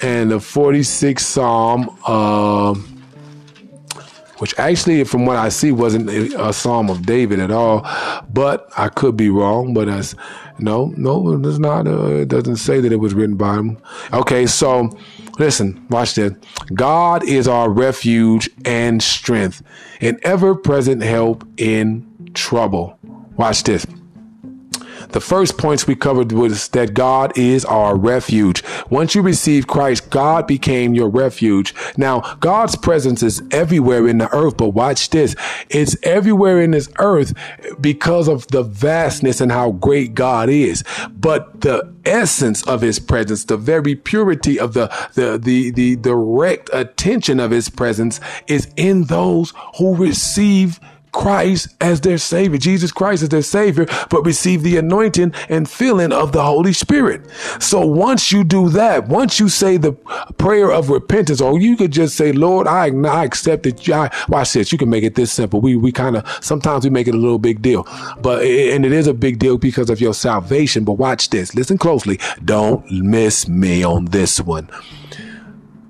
and 0.00 0.30
the 0.30 0.38
46th 0.38 1.20
Psalm. 1.20 1.98
Uh, 2.06 2.74
which 4.38 4.58
actually, 4.58 5.04
from 5.04 5.26
what 5.26 5.36
I 5.36 5.48
see, 5.48 5.72
wasn't 5.72 6.10
a, 6.10 6.52
psalm 6.52 6.90
of 6.90 7.04
David 7.04 7.38
at 7.38 7.50
all. 7.50 7.86
But 8.32 8.68
I 8.76 8.88
could 8.88 9.16
be 9.16 9.30
wrong. 9.30 9.74
But 9.74 9.88
as 9.88 10.14
no, 10.58 10.92
no, 10.96 11.40
it's 11.44 11.58
not. 11.58 11.86
Uh, 11.86 12.06
it 12.06 12.28
doesn't 12.28 12.56
say 12.56 12.80
that 12.80 12.92
it 12.92 12.96
was 12.96 13.14
written 13.14 13.36
by 13.36 13.56
him. 13.56 13.78
Okay, 14.12 14.46
so 14.46 14.90
listen, 15.38 15.86
watch 15.90 16.14
this. 16.14 16.32
God 16.74 17.24
is 17.24 17.48
our 17.48 17.70
refuge 17.70 18.48
and 18.64 19.02
strength, 19.02 19.62
an 20.00 20.18
ever-present 20.22 21.02
help 21.02 21.46
in 21.56 22.30
trouble. 22.34 22.98
Watch 23.36 23.64
this. 23.64 23.86
The 25.10 25.20
first 25.20 25.58
points 25.58 25.86
we 25.86 25.94
covered 25.94 26.32
was 26.32 26.68
that 26.68 26.94
God 26.94 27.36
is 27.36 27.64
our 27.64 27.96
refuge. 27.96 28.62
Once 28.90 29.14
you 29.14 29.22
receive 29.22 29.66
Christ, 29.66 30.10
God 30.10 30.46
became 30.46 30.94
your 30.94 31.08
refuge. 31.08 31.74
Now, 31.96 32.20
God's 32.40 32.76
presence 32.76 33.22
is 33.22 33.42
everywhere 33.50 34.06
in 34.06 34.18
the 34.18 34.32
earth, 34.34 34.56
but 34.56 34.70
watch 34.70 35.10
this. 35.10 35.34
It's 35.70 35.96
everywhere 36.02 36.60
in 36.60 36.72
this 36.72 36.88
earth 36.98 37.34
because 37.80 38.28
of 38.28 38.46
the 38.48 38.62
vastness 38.62 39.40
and 39.40 39.52
how 39.52 39.72
great 39.72 40.14
God 40.14 40.48
is. 40.48 40.84
But 41.10 41.60
the 41.60 41.94
essence 42.04 42.66
of 42.66 42.80
his 42.80 42.98
presence, 42.98 43.44
the 43.44 43.56
very 43.56 43.94
purity 43.94 44.58
of 44.58 44.74
the, 44.74 44.86
the, 45.14 45.38
the, 45.38 45.70
the 45.70 45.96
direct 45.96 46.70
attention 46.72 47.40
of 47.40 47.50
his 47.50 47.68
presence 47.68 48.20
is 48.46 48.68
in 48.76 49.04
those 49.04 49.52
who 49.78 49.94
receive 49.94 50.80
Christ 51.16 51.74
as 51.80 52.02
their 52.02 52.18
Savior, 52.18 52.58
Jesus 52.58 52.92
Christ 52.92 53.22
as 53.22 53.30
their 53.30 53.40
Savior, 53.40 53.86
but 54.10 54.26
receive 54.26 54.62
the 54.62 54.76
anointing 54.76 55.32
and 55.48 55.66
filling 55.66 56.12
of 56.12 56.32
the 56.32 56.42
Holy 56.42 56.74
Spirit. 56.74 57.22
So 57.58 57.86
once 57.86 58.30
you 58.30 58.44
do 58.44 58.68
that, 58.68 59.08
once 59.08 59.40
you 59.40 59.48
say 59.48 59.78
the 59.78 59.92
prayer 60.36 60.70
of 60.70 60.90
repentance, 60.90 61.40
or 61.40 61.58
you 61.58 61.74
could 61.74 61.90
just 61.90 62.16
say, 62.16 62.32
Lord, 62.32 62.66
I, 62.66 62.90
I 63.08 63.24
accept 63.24 63.64
it. 63.64 63.88
I, 63.88 64.14
watch 64.28 64.52
this. 64.52 64.70
You 64.70 64.76
can 64.76 64.90
make 64.90 65.04
it 65.04 65.14
this 65.14 65.32
simple. 65.32 65.62
We, 65.62 65.74
we 65.74 65.90
kind 65.90 66.18
of, 66.18 66.38
sometimes 66.44 66.84
we 66.84 66.90
make 66.90 67.08
it 67.08 67.14
a 67.14 67.18
little 67.18 67.38
big 67.38 67.62
deal, 67.62 67.88
but, 68.20 68.42
and 68.42 68.84
it 68.84 68.92
is 68.92 69.06
a 69.06 69.14
big 69.14 69.38
deal 69.38 69.56
because 69.56 69.88
of 69.88 70.02
your 70.02 70.12
salvation. 70.12 70.84
But 70.84 70.94
watch 70.94 71.30
this. 71.30 71.54
Listen 71.54 71.78
closely. 71.78 72.20
Don't 72.44 72.88
miss 72.90 73.48
me 73.48 73.82
on 73.82 74.04
this 74.06 74.38
one. 74.38 74.68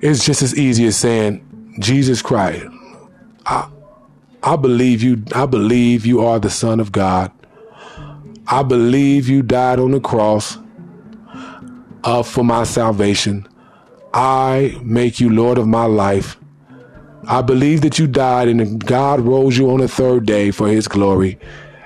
It's 0.01 0.25
just 0.25 0.41
as 0.43 0.57
easy 0.57 0.87
as 0.87 0.97
saying, 0.97 1.43
Jesus 1.81 2.23
Christ. 2.23 2.65
I, 3.45 3.69
I 4.47 4.55
believe 4.55 5.03
you, 5.03 5.25
I 5.35 5.45
believe 5.45 6.07
you 6.07 6.25
are 6.25 6.39
the 6.39 6.51
Son 6.51 6.79
of 6.79 6.93
God. 6.93 7.33
I 8.47 8.63
believe 8.63 9.29
you 9.29 9.43
died 9.43 9.81
on 9.81 9.91
the 9.91 9.99
cross 9.99 10.57
uh, 12.05 12.23
for 12.23 12.45
my 12.45 12.63
salvation. 12.63 13.49
I 14.15 14.79
make 14.85 15.19
you 15.19 15.31
Lord 15.31 15.59
of 15.59 15.67
my 15.67 15.87
life. 15.87 16.37
I 17.27 17.43
believe 17.43 17.81
that 17.81 17.99
you 17.99 18.07
died 18.07 18.47
and 18.47 18.85
God 18.87 19.19
rose 19.19 19.59
you 19.59 19.69
on 19.69 19.81
the 19.81 19.89
third 19.89 20.27
day 20.27 20.53
for 20.53 20.69
his 20.69 20.87
glory. 20.87 21.41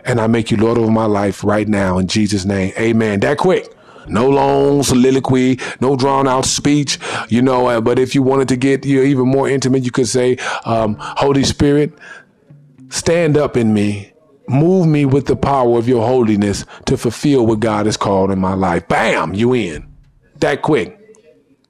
And 0.05 0.21
I 0.21 0.27
make 0.27 0.51
you 0.51 0.59
Lord 0.59 0.77
of 0.77 0.91
my 0.91 1.07
life 1.07 1.43
right 1.43 1.67
now 1.67 1.97
in 1.97 2.09
Jesus' 2.09 2.45
name. 2.45 2.75
Amen. 2.79 3.21
That 3.21 3.39
quick. 3.39 3.75
No 4.09 4.29
long 4.29 4.83
soliloquy, 4.83 5.59
no 5.81 5.95
drawn 5.95 6.27
out 6.27 6.45
speech, 6.45 6.99
you 7.29 7.43
know. 7.43 7.69
Uh, 7.69 7.81
but 7.81 7.99
if 7.99 8.15
you 8.15 8.23
wanted 8.23 8.49
to 8.49 8.57
get 8.57 8.85
you 8.85 8.97
know, 8.97 9.03
even 9.05 9.29
more 9.29 9.49
intimate, 9.49 9.85
you 9.85 9.93
could 9.93 10.09
say, 10.09 10.37
um, 10.65 10.97
Holy 10.99 11.45
Spirit, 11.45 11.93
Stand 12.91 13.37
up 13.37 13.57
in 13.57 13.73
me. 13.73 14.13
Move 14.49 14.87
me 14.87 15.05
with 15.05 15.27
the 15.27 15.37
power 15.37 15.79
of 15.79 15.89
your 15.89 16.07
holiness 16.07 16.65
to 16.87 16.97
fulfill 16.97 17.47
what 17.47 17.61
God 17.61 17.87
has 17.87 17.97
called 17.97 18.31
in 18.31 18.39
my 18.39 18.55
life. 18.55 18.89
Bam, 18.89 19.33
you 19.33 19.55
in. 19.55 19.87
That 20.41 20.63
quick. 20.63 20.97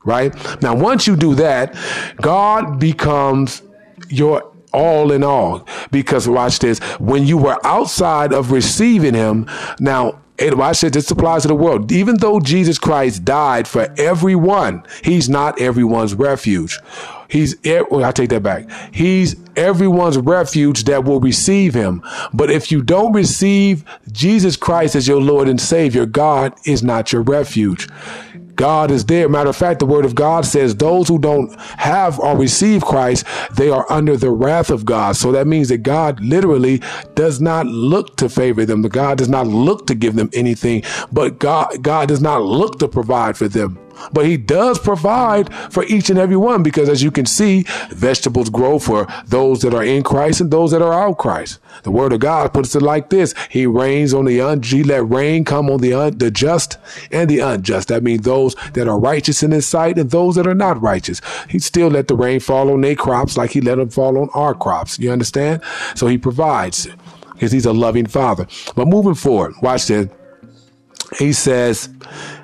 Right? 0.05 0.35
Now, 0.63 0.75
once 0.75 1.07
you 1.07 1.15
do 1.15 1.35
that, 1.35 1.77
God 2.17 2.81
becomes 2.81 3.63
your 4.09 4.51
all 4.73 5.13
in 5.13 5.23
all. 5.23 5.67
Because 5.91 6.29
watch 6.29 6.59
this. 6.61 6.79
When 6.99 7.27
you 7.27 7.37
were 7.37 7.59
outside 7.65 8.33
of 8.33 8.51
receiving 8.51 9.15
him, 9.15 9.47
now 9.79 10.21
it, 10.39 10.59
I 10.59 10.73
said 10.73 10.95
this 10.95 11.11
applies 11.11 11.43
to 11.43 11.49
the 11.49 11.55
world. 11.55 11.93
Even 11.93 12.17
though 12.17 12.41
Jesus 12.41 12.79
Christ 12.79 13.25
died 13.25 13.69
for 13.69 13.93
everyone, 13.99 14.85
he's 15.05 15.29
not 15.29 15.61
everyone's 15.61 16.15
refuge. 16.15 16.79
He's, 17.31 17.55
I 17.65 18.13
take 18.13 18.31
that 18.31 18.43
back. 18.43 18.69
He's 18.93 19.37
everyone's 19.57 20.19
refuge 20.19 20.85
that 20.85 21.05
will 21.05 21.21
receive 21.21 21.75
him. 21.75 22.03
But 22.33 22.51
if 22.51 22.73
you 22.73 22.83
don't 22.83 23.13
receive 23.13 23.85
Jesus 24.11 24.57
Christ 24.57 24.97
as 24.97 25.07
your 25.07 25.21
Lord 25.21 25.49
and 25.49 25.61
Savior, 25.61 26.07
God 26.07 26.55
is 26.67 26.83
not 26.83 27.13
your 27.13 27.23
refuge. 27.23 27.89
God 28.61 28.91
is 28.91 29.07
there. 29.07 29.27
Matter 29.27 29.49
of 29.49 29.57
fact, 29.57 29.79
the 29.79 29.87
word 29.87 30.05
of 30.05 30.15
God 30.15 30.45
says 30.45 30.77
those 30.77 31.09
who 31.09 31.19
don't 31.19 31.59
have 31.79 32.21
or 32.21 32.37
receive 32.37 32.85
Christ, 32.85 33.25
they 33.55 33.71
are 33.71 33.91
under 33.91 34.19
the 34.19 34.31
wrath 34.31 34.69
of 34.69 34.85
God. 34.85 35.17
So 35.17 35.33
that 35.33 35.47
means 35.47 35.71
that 35.71 35.79
God 35.79 36.21
literally 36.21 36.83
does 37.15 37.41
not 37.41 37.65
look 37.65 38.17
to 38.19 38.29
favor 38.29 38.67
them. 38.67 38.83
God 38.83 39.17
does 39.17 39.31
not 39.31 39.47
look 39.47 39.87
to 39.87 39.95
give 39.95 40.15
them 40.15 40.29
anything, 40.35 40.83
but 41.11 41.39
God, 41.39 41.83
God 41.83 42.09
does 42.09 42.21
not 42.21 42.43
look 42.43 42.79
to 42.81 42.89
provide 42.89 43.37
for 43.39 43.49
them. 43.49 43.79
But 44.13 44.27
he 44.27 44.37
does 44.37 44.79
provide 44.79 45.53
for 45.73 45.85
each 45.85 46.11
and 46.11 46.19
every 46.19 46.37
one 46.37 46.63
because 46.63 46.89
as 46.89 47.03
you 47.03 47.11
can 47.11 47.27
see, 47.27 47.65
vegetables 47.91 48.51
grow 48.51 48.79
for 48.79 49.07
those 49.27 49.63
that 49.63 49.75
are 49.75 49.85
in 49.85 50.03
Christ 50.03 50.41
and 50.41 50.51
those 50.51 50.71
that 50.73 50.83
are 50.83 50.93
out 50.93 51.19
Christ. 51.19 51.59
The 51.83 51.91
word 51.91 52.13
of 52.13 52.21
God 52.21 52.53
puts 52.53 52.75
it 52.75 52.83
like 52.83 53.11
this. 53.11 53.35
He 53.49 53.67
rains 53.67 54.13
on 54.13 54.25
the 54.25 54.41
unjust. 54.41 54.87
Let 54.87 55.09
rain 55.09 55.45
come 55.45 55.71
on 55.71 55.81
the, 55.81 55.95
un- 55.95 56.19
the 56.19 56.31
just 56.31 56.79
and 57.11 57.29
the 57.29 57.41
unjust. 57.41 57.89
That 57.89 58.03
means 58.03 58.23
those 58.23 58.55
that 58.75 58.89
are 58.89 58.99
righteous 58.99 59.43
in 59.43 59.51
his 59.51 59.67
sight 59.67 59.99
and 59.99 60.11
those 60.11 60.35
that 60.35 60.47
are 60.47 60.55
not 60.55 60.81
righteous. 60.81 61.21
He 61.49 61.59
still 61.59 61.89
let 61.89 62.09
the 62.09 62.17
rain 62.17 62.41
fall 62.41 62.71
on 62.71 62.81
their 62.83 62.95
crops 62.95 63.37
like 63.37 63.51
he 63.53 63.61
let 63.61 63.77
them 63.77 63.91
fall 63.91 64.19
on 64.19 64.29
our 64.35 64.55
crops. 64.55 64.99
You 64.99 65.11
understand? 65.11 65.63
So 65.95 66.07
he 66.07 66.19
provides 66.19 66.89
because 67.33 67.53
he's 67.53 67.67
a 67.67 67.73
loving 67.73 68.07
father. 68.07 68.47
But 68.75 68.87
moving 68.87 69.15
forward, 69.15 69.55
watch 69.63 69.87
this. 69.87 70.09
He 71.19 71.33
says, 71.33 71.89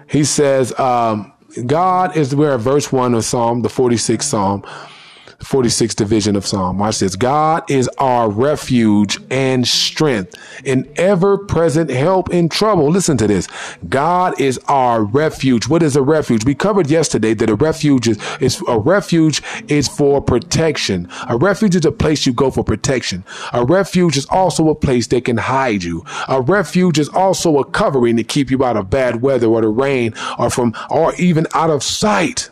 he 0.09 0.25
says, 0.25 0.77
um, 0.79 1.33
God 1.65 2.17
is 2.17 2.35
where 2.35 2.59
verse 2.59 2.93
one 2.93 3.15
of 3.15 3.25
Psalm, 3.25 3.63
the 3.63 3.69
46th 3.69 4.23
Psalm, 4.25 4.63
46th 5.41 5.97
division 5.97 6.37
of 6.37 6.47
Psalm. 6.47 6.79
Watch 6.79 7.01
this. 7.01 7.17
God 7.17 7.71
is 7.71 7.89
our 7.99 8.29
refuge 8.29 9.19
and 9.31 9.67
strength, 9.67 10.35
an 10.65 10.89
ever 10.97 11.39
present 11.39 11.91
help 11.91 12.33
in 12.33 12.49
trouble. 12.49 12.89
Listen 12.89 13.17
to 13.19 13.27
this. 13.27 13.49
God 13.89 14.41
is 14.41 14.59
our 14.69 15.05
refuge. 15.05 15.69
What 15.69 15.83
is 15.83 15.97
a 15.97 16.03
refuge? 16.03 16.45
We 16.45 16.55
covered 16.55 16.91
yesterday 16.91 17.35
that 17.35 17.51
a 17.51 17.55
refuge 17.55 18.09
is, 18.09 18.19
is 18.41 18.63
a 18.67 18.79
refuge 18.79 19.43
is 19.69 19.89
for 19.89 20.21
protection. 20.21 21.09
A 21.29 21.37
refuge 21.37 21.77
is 21.77 21.85
a 21.85 21.93
place 21.93 22.27
you 22.27 22.33
go 22.33 22.51
for 22.51 22.65
protection. 22.65 23.25
A 23.53 23.65
refuge 23.65 24.17
is 24.17 24.27
also 24.27 24.69
a 24.69 24.75
place 24.75 25.07
that 25.09 25.25
can 25.25 25.37
hide 25.37 25.85
you. 25.85 26.05
A 26.29 26.41
refuge 26.41 26.99
is 26.99 27.09
also 27.11 27.59
a 27.59 27.65
covering 27.65 28.17
to 28.17 28.25
keep 28.25 28.51
you 28.51 28.65
out 28.65 28.77
of 28.77 28.91
bad 28.91 29.23
weather 29.23 29.47
or 29.47 29.61
the 29.61 29.69
rain 29.69 30.15
or 30.39 30.51
from, 30.51 30.75
or 30.91 31.15
even 31.17 31.47
out 31.55 31.71
of 31.71 31.83
sight 31.83 32.51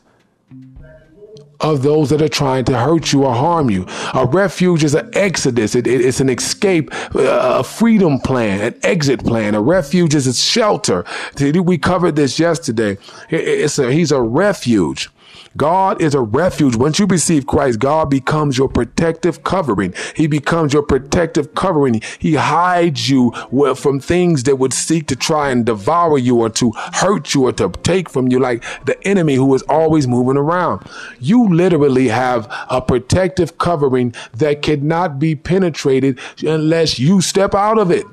of 1.60 1.82
those 1.82 2.10
that 2.10 2.20
are 2.20 2.28
trying 2.28 2.64
to 2.66 2.78
hurt 2.78 3.12
you 3.12 3.24
or 3.24 3.34
harm 3.34 3.70
you. 3.70 3.86
A 4.14 4.26
refuge 4.26 4.84
is 4.84 4.94
an 4.94 5.10
exodus. 5.14 5.74
It, 5.74 5.86
it, 5.86 6.00
it's 6.00 6.20
an 6.20 6.28
escape, 6.28 6.92
uh, 7.14 7.58
a 7.60 7.64
freedom 7.64 8.18
plan, 8.18 8.60
an 8.60 8.78
exit 8.82 9.24
plan. 9.24 9.54
A 9.54 9.60
refuge 9.62 10.14
is 10.14 10.26
a 10.26 10.34
shelter. 10.34 11.04
We 11.40 11.78
covered 11.78 12.16
this 12.16 12.38
yesterday. 12.38 12.98
It, 13.30 13.78
a, 13.78 13.92
he's 13.92 14.12
a 14.12 14.20
refuge. 14.20 15.10
God 15.56 16.00
is 16.00 16.14
a 16.14 16.20
refuge. 16.20 16.76
Once 16.76 16.98
you 16.98 17.06
receive 17.06 17.46
Christ, 17.46 17.78
God 17.78 18.10
becomes 18.10 18.58
your 18.58 18.68
protective 18.68 19.44
covering. 19.44 19.94
He 20.14 20.26
becomes 20.26 20.72
your 20.72 20.82
protective 20.82 21.54
covering. 21.54 22.02
He 22.18 22.34
hides 22.34 23.08
you 23.08 23.32
from 23.76 24.00
things 24.00 24.44
that 24.44 24.56
would 24.56 24.72
seek 24.72 25.06
to 25.08 25.16
try 25.16 25.50
and 25.50 25.64
devour 25.64 26.18
you 26.18 26.40
or 26.40 26.50
to 26.50 26.72
hurt 26.94 27.34
you 27.34 27.46
or 27.46 27.52
to 27.52 27.68
take 27.82 28.08
from 28.08 28.28
you, 28.28 28.38
like 28.38 28.64
the 28.84 29.02
enemy 29.06 29.34
who 29.34 29.54
is 29.54 29.62
always 29.62 30.08
moving 30.08 30.36
around. 30.36 30.84
You 31.20 31.48
literally 31.48 32.08
have 32.08 32.48
a 32.70 32.82
protective 32.82 33.58
covering 33.58 34.14
that 34.34 34.62
cannot 34.62 35.18
be 35.18 35.34
penetrated 35.36 36.18
unless 36.42 36.98
you 36.98 37.20
step 37.20 37.54
out 37.54 37.78
of 37.78 37.90
it. 37.90 38.04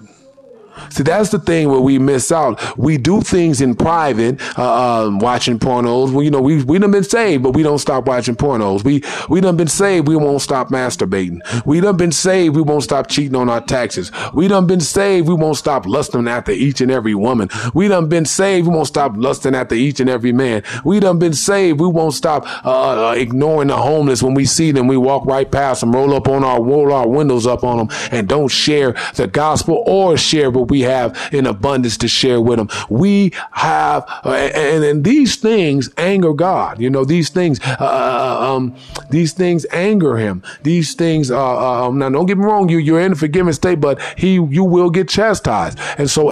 See, 0.89 1.03
that's 1.03 1.29
the 1.29 1.39
thing 1.39 1.69
where 1.69 1.79
we 1.79 1.99
miss 1.99 2.31
out. 2.31 2.77
We 2.77 2.97
do 2.97 3.21
things 3.21 3.61
in 3.61 3.75
private, 3.75 4.41
uh, 4.57 5.05
um, 5.05 5.19
watching 5.19 5.59
pornos. 5.59 6.11
Well, 6.11 6.23
you 6.23 6.31
know, 6.31 6.41
we 6.41 6.63
we 6.63 6.79
done 6.79 6.91
been 6.91 7.03
saved, 7.03 7.43
but 7.43 7.51
we 7.51 7.63
don't 7.63 7.79
stop 7.79 8.05
watching 8.05 8.35
pornos. 8.35 8.83
We 8.83 9.03
we 9.29 9.41
done 9.41 9.57
been 9.57 9.67
saved, 9.67 10.07
we 10.07 10.15
won't 10.15 10.41
stop 10.41 10.69
masturbating. 10.69 11.39
We 11.65 11.81
done 11.81 11.97
been 11.97 12.11
saved, 12.11 12.55
we 12.55 12.61
won't 12.61 12.83
stop 12.83 13.07
cheating 13.07 13.35
on 13.35 13.49
our 13.49 13.61
taxes. 13.61 14.11
We 14.33 14.47
done 14.47 14.67
been 14.67 14.79
saved, 14.79 15.27
we 15.27 15.33
won't 15.33 15.57
stop 15.57 15.85
lusting 15.85 16.27
after 16.27 16.51
each 16.51 16.81
and 16.81 16.91
every 16.91 17.15
woman. 17.15 17.49
We 17.73 17.87
done 17.87 18.09
been 18.09 18.25
saved, 18.25 18.67
we 18.67 18.73
won't 18.73 18.87
stop 18.87 19.13
lusting 19.15 19.55
after 19.55 19.75
each 19.75 19.99
and 19.99 20.09
every 20.09 20.31
man. 20.31 20.63
We 20.83 20.99
done 20.99 21.19
been 21.19 21.33
saved, 21.33 21.79
we 21.79 21.87
won't 21.87 22.13
stop 22.13 22.45
uh, 22.65 23.09
uh 23.09 23.13
ignoring 23.13 23.69
the 23.69 23.77
homeless 23.77 24.23
when 24.23 24.33
we 24.33 24.45
see 24.45 24.71
them. 24.71 24.87
We 24.87 24.97
walk 24.97 25.25
right 25.25 25.49
past 25.49 25.81
them, 25.81 25.93
roll 25.93 26.13
up 26.13 26.27
on 26.27 26.43
our 26.43 26.61
roll 26.61 26.91
our 26.91 27.07
windows 27.07 27.47
up 27.47 27.63
on 27.63 27.77
them, 27.77 27.89
and 28.11 28.27
don't 28.27 28.49
share 28.49 28.93
the 29.15 29.27
gospel 29.27 29.83
or 29.87 30.17
share 30.17 30.51
we 30.69 30.81
have 30.81 31.17
in 31.31 31.45
abundance 31.45 31.97
to 31.97 32.07
share 32.07 32.41
with 32.41 32.57
them. 32.57 32.69
We 32.89 33.33
have, 33.51 34.03
uh, 34.23 34.33
and, 34.33 34.83
and 34.83 35.03
these 35.03 35.35
things 35.35 35.89
anger 35.97 36.33
God. 36.33 36.79
You 36.79 36.89
know, 36.89 37.05
these 37.05 37.29
things, 37.29 37.59
uh, 37.61 37.77
uh, 37.79 38.37
uh 38.41 38.51
um, 38.51 38.75
these 39.09 39.33
things 39.33 39.65
anger 39.71 40.17
Him. 40.17 40.43
These 40.63 40.95
things, 40.95 41.31
uh, 41.31 41.37
uh, 41.37 41.87
um, 41.87 41.99
now 41.99 42.09
don't 42.09 42.25
get 42.25 42.37
me 42.37 42.45
wrong, 42.45 42.69
you 42.69 42.77
you're 42.77 43.01
in 43.01 43.13
a 43.13 43.15
forgiven 43.15 43.53
state, 43.53 43.79
but 43.79 44.01
He 44.17 44.33
you 44.33 44.63
will 44.63 44.89
get 44.89 45.07
chastised, 45.09 45.79
and 45.97 46.09
so 46.09 46.31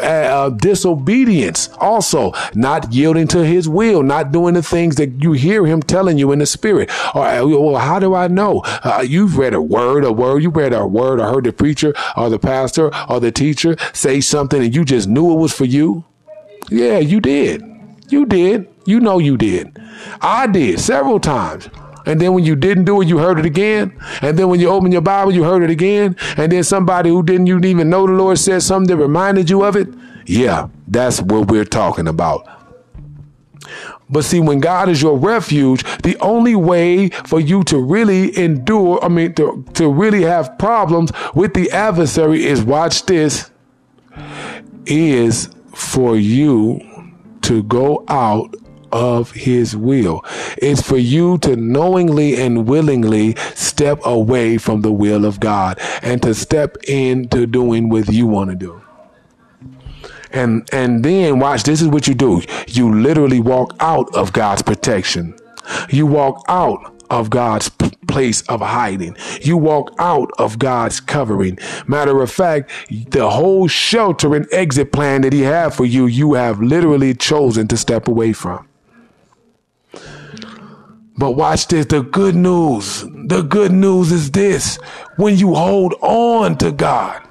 disobedience 0.57 1.69
also 1.79 2.33
not 2.53 2.91
yielding 2.91 3.27
to 3.27 3.45
His 3.45 3.69
will, 3.69 4.03
not 4.03 4.31
doing 4.31 4.53
the 4.53 4.63
things 4.63 4.95
that 4.95 5.21
you 5.23 5.33
hear 5.33 5.65
Him 5.65 5.81
telling 5.81 6.17
you 6.17 6.31
in 6.31 6.39
the 6.39 6.45
Spirit. 6.45 6.89
Or 7.15 7.21
well, 7.47 7.75
how 7.77 7.99
do 7.99 8.13
I 8.13 8.27
know? 8.27 8.63
you've 9.03 9.37
read 9.37 9.53
a 9.53 9.61
word, 9.61 10.03
a 10.03 10.11
word, 10.11 10.43
you 10.43 10.49
read 10.49 10.73
a 10.73 10.85
word, 10.85 11.19
or 11.19 11.31
heard 11.31 11.45
the 11.45 11.53
preacher 11.53 11.93
or 12.17 12.29
the 12.29 12.39
pastor 12.39 12.91
or 13.09 13.19
the 13.19 13.31
teacher 13.31 13.75
say 13.93 14.18
something, 14.21 14.61
and 14.61 14.75
you 14.75 14.85
just 14.85 15.07
knew 15.07 15.31
it 15.31 15.35
was 15.35 15.53
for 15.53 15.65
you. 15.65 16.05
Yeah, 16.69 16.99
you 16.99 17.19
did. 17.19 17.63
You 18.09 18.25
did. 18.25 18.67
You 18.85 18.99
know 18.99 19.19
you 19.19 19.37
did. 19.37 19.77
I 20.21 20.47
did 20.47 20.79
several 20.79 21.19
times. 21.19 21.69
And 22.05 22.19
then 22.19 22.33
when 22.33 22.43
you 22.43 22.55
didn't 22.55 22.85
do 22.85 23.01
it, 23.01 23.07
you 23.07 23.19
heard 23.19 23.37
it 23.37 23.45
again. 23.45 23.95
And 24.21 24.37
then 24.37 24.49
when 24.49 24.59
you 24.59 24.69
open 24.69 24.91
your 24.91 25.01
Bible, 25.01 25.31
you 25.31 25.43
heard 25.43 25.63
it 25.63 25.69
again. 25.69 26.15
And 26.37 26.51
then 26.51 26.63
somebody 26.63 27.09
who 27.09 27.21
didn't 27.21 27.45
you 27.45 27.59
even 27.59 27.89
know 27.89 28.07
the 28.07 28.13
Lord 28.13 28.39
said 28.39 28.63
something 28.63 28.95
that 28.95 29.01
reminded 29.01 29.49
you 29.49 29.63
of 29.63 29.75
it. 29.75 29.87
Yeah, 30.25 30.69
that's 30.87 31.21
what 31.21 31.51
we're 31.51 31.65
talking 31.65 32.07
about. 32.07 32.47
But 34.09 34.25
see, 34.25 34.39
when 34.39 34.59
God 34.59 34.89
is 34.89 35.01
your 35.01 35.17
refuge, 35.17 35.83
the 36.01 36.17
only 36.19 36.55
way 36.55 37.09
for 37.09 37.39
you 37.39 37.63
to 37.65 37.77
really 37.77 38.35
endure, 38.37 39.03
I 39.03 39.07
mean, 39.07 39.33
to, 39.35 39.63
to 39.75 39.87
really 39.87 40.23
have 40.23 40.57
problems 40.57 41.11
with 41.35 41.53
the 41.53 41.69
adversary 41.71 42.45
is 42.45 42.63
watch 42.63 43.05
this, 43.05 43.51
is 44.85 45.49
for 45.73 46.17
you 46.17 46.81
to 47.41 47.63
go 47.63 48.03
out 48.07 48.55
of 48.91 49.31
his 49.31 49.75
will. 49.75 50.23
It's 50.57 50.81
for 50.81 50.97
you 50.97 51.37
to 51.39 51.55
knowingly 51.55 52.41
and 52.41 52.67
willingly 52.67 53.35
step 53.55 53.99
away 54.03 54.57
from 54.57 54.81
the 54.81 54.91
will 54.91 55.25
of 55.25 55.39
God 55.39 55.79
and 56.01 56.21
to 56.23 56.33
step 56.33 56.77
into 56.87 57.45
doing 57.45 57.89
what 57.89 58.11
you 58.11 58.27
want 58.27 58.49
to 58.49 58.55
do. 58.55 58.81
And 60.31 60.67
and 60.71 61.03
then 61.03 61.39
watch 61.39 61.63
this 61.63 61.81
is 61.81 61.87
what 61.87 62.07
you 62.07 62.13
do. 62.13 62.41
You 62.67 62.93
literally 62.93 63.39
walk 63.39 63.75
out 63.79 64.13
of 64.15 64.31
God's 64.31 64.61
protection. 64.61 65.35
You 65.89 66.05
walk 66.05 66.43
out 66.47 66.98
of 67.09 67.29
God's 67.29 67.69
place 68.07 68.41
of 68.43 68.61
hiding. 68.61 69.15
You 69.41 69.57
walk 69.57 69.93
out 69.99 70.31
of 70.37 70.59
God's 70.59 70.99
covering. 70.99 71.57
Matter 71.87 72.21
of 72.21 72.31
fact, 72.31 72.71
the 72.89 73.29
whole 73.29 73.67
shelter 73.67 74.35
and 74.35 74.47
exit 74.51 74.91
plan 74.91 75.21
that 75.21 75.33
He 75.33 75.41
had 75.41 75.73
for 75.73 75.85
you, 75.85 76.07
you 76.07 76.33
have 76.33 76.61
literally 76.61 77.13
chosen 77.13 77.67
to 77.67 77.77
step 77.77 78.07
away 78.07 78.33
from. 78.33 78.67
But 81.17 81.31
watch 81.31 81.67
this. 81.67 81.85
The 81.85 82.01
good 82.01 82.35
news, 82.35 83.03
the 83.03 83.41
good 83.41 83.73
news 83.73 84.11
is 84.11 84.31
this. 84.31 84.77
When 85.17 85.37
you 85.37 85.53
hold 85.53 85.93
on 86.01 86.57
to 86.59 86.71
God, 86.71 87.21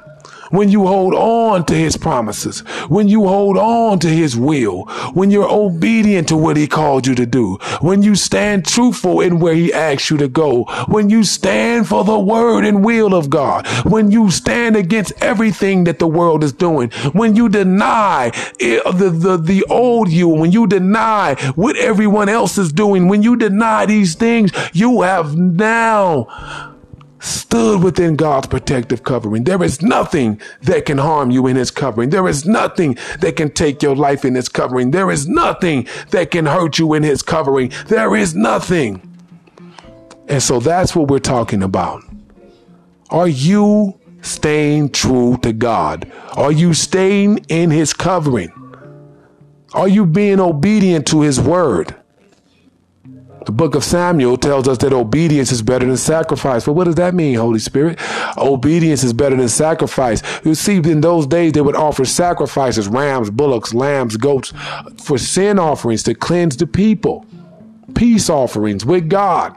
when 0.51 0.69
you 0.69 0.87
hold 0.87 1.15
on 1.15 1.65
to 1.67 1.75
his 1.75 1.97
promises, 1.97 2.61
when 2.89 3.09
you 3.09 3.27
hold 3.27 3.57
on 3.57 3.99
to 4.01 4.09
his 4.09 4.37
will, 4.37 4.85
when 5.15 5.31
you're 5.31 5.51
obedient 5.51 6.29
to 6.29 6.37
what 6.37 6.57
he 6.57 6.67
called 6.67 7.07
you 7.07 7.15
to 7.15 7.27
do, 7.27 7.57
when 7.81 8.03
you 8.03 8.15
stand 8.15 8.67
truthful 8.67 9.21
in 9.21 9.41
where 9.41 9.55
he 9.55 9.73
asks 9.73 10.11
you 10.11 10.17
to 10.17 10.29
go, 10.29 10.65
when 10.89 11.11
you 11.11 11.25
stand 11.25 11.89
for 11.89 12.05
the 12.05 12.19
word 12.19 12.65
and 12.65 12.85
will 12.85 13.15
of 13.15 13.31
God, 13.31 13.67
when 13.85 14.11
you 14.11 14.31
stand 14.31 14.77
against 14.77 15.13
everything 15.21 15.85
that 15.85 15.99
the 15.99 16.07
world 16.07 16.43
is 16.45 16.53
doing, 16.53 16.91
when 17.13 17.37
you 17.37 17.49
deny 17.49 18.31
the, 18.59 19.15
the, 19.15 19.37
the 19.37 19.65
old 19.71 20.09
you, 20.09 20.29
when 20.29 20.53
you 20.53 20.67
deny 20.67 21.35
what 21.55 21.77
everyone 21.77 22.29
else 22.29 22.59
is 22.59 22.73
doing, 22.73 23.09
when 23.09 23.23
you 23.23 23.37
deny 23.37 23.87
these 23.87 24.15
things, 24.15 24.51
you 24.73 25.03
have 25.03 25.37
now 25.37 26.77
stood 27.21 27.83
within 27.83 28.17
God's 28.17 28.47
protective 28.47 29.03
covering. 29.03 29.45
There 29.45 29.63
is 29.63 29.83
nothing 29.83 30.41
that 30.63 30.87
can 30.87 30.99
harm 30.99 31.31
you 31.31 31.47
in 31.47 31.57
his 31.57 31.71
covering. 31.71 32.11
There 32.11 32.29
is 32.29 32.47
nothing 32.47 32.97
that 33.21 33.37
can 33.37 33.51
take 33.51 33.83
your 33.83 33.97
life 33.97 34.25
in 34.25 34.35
his 34.35 34.49
covering. 34.49 34.91
There 34.91 35.11
is 35.11 35.29
nothing 35.29 35.87
that 36.11 36.31
can 36.31 36.47
hurt 36.47 36.79
you 36.79 36.95
in 36.95 37.03
his 37.03 37.23
covering. 37.23 37.73
There 37.87 38.15
is 38.17 38.35
nothing. 38.35 39.03
And 40.29 40.43
so 40.43 40.61
that's 40.61 40.95
what 40.95 41.09
we're 41.09 41.19
talking 41.19 41.63
about. 41.63 42.03
Are 43.11 43.29
you 43.29 43.99
staying 44.21 44.91
true 44.91 45.39
to 45.39 45.53
God? 45.53 46.11
Are 46.35 46.53
you 46.53 46.75
staying 46.75 47.39
in 47.49 47.71
his 47.71 47.95
covering? 47.95 48.53
Are 49.73 49.89
you 49.89 50.07
being 50.07 50.41
obedient 50.41 51.07
to 51.09 51.23
his 51.23 51.41
word? 51.41 51.95
The 53.49 53.53
book 53.53 53.75
of 53.75 53.83
Samuel 53.83 54.37
tells 54.37 54.69
us 54.69 54.77
that 54.77 54.93
obedience 54.93 55.53
is 55.53 55.63
better 55.63 55.87
than 55.87 55.97
sacrifice. 55.97 56.67
But 56.67 56.75
what 56.75 56.85
does 56.85 56.97
that 56.97 57.15
mean, 57.15 57.37
Holy 57.37 57.59
Spirit? 57.59 57.99
Obedience 58.37 59.03
is 59.03 59.15
better 59.15 59.37
than 59.37 59.49
sacrifice. 59.49 60.23
You 60.45 60.55
see, 60.55 60.77
in 60.77 61.01
those 61.01 61.27
days, 61.27 61.53
they 61.53 61.63
would 61.63 61.75
offer 61.75 62.05
sacrifices 62.05 62.89
rams, 62.89 63.31
bullocks, 63.31 63.73
lambs, 63.73 64.19
goats 64.19 64.53
for 65.03 65.17
sin 65.17 65.59
offerings 65.59 66.03
to 66.03 66.15
cleanse 66.15 66.59
the 66.59 66.67
people, 66.67 67.25
peace 67.95 68.29
offerings 68.29 68.85
with 68.85 69.09
God. 69.09 69.57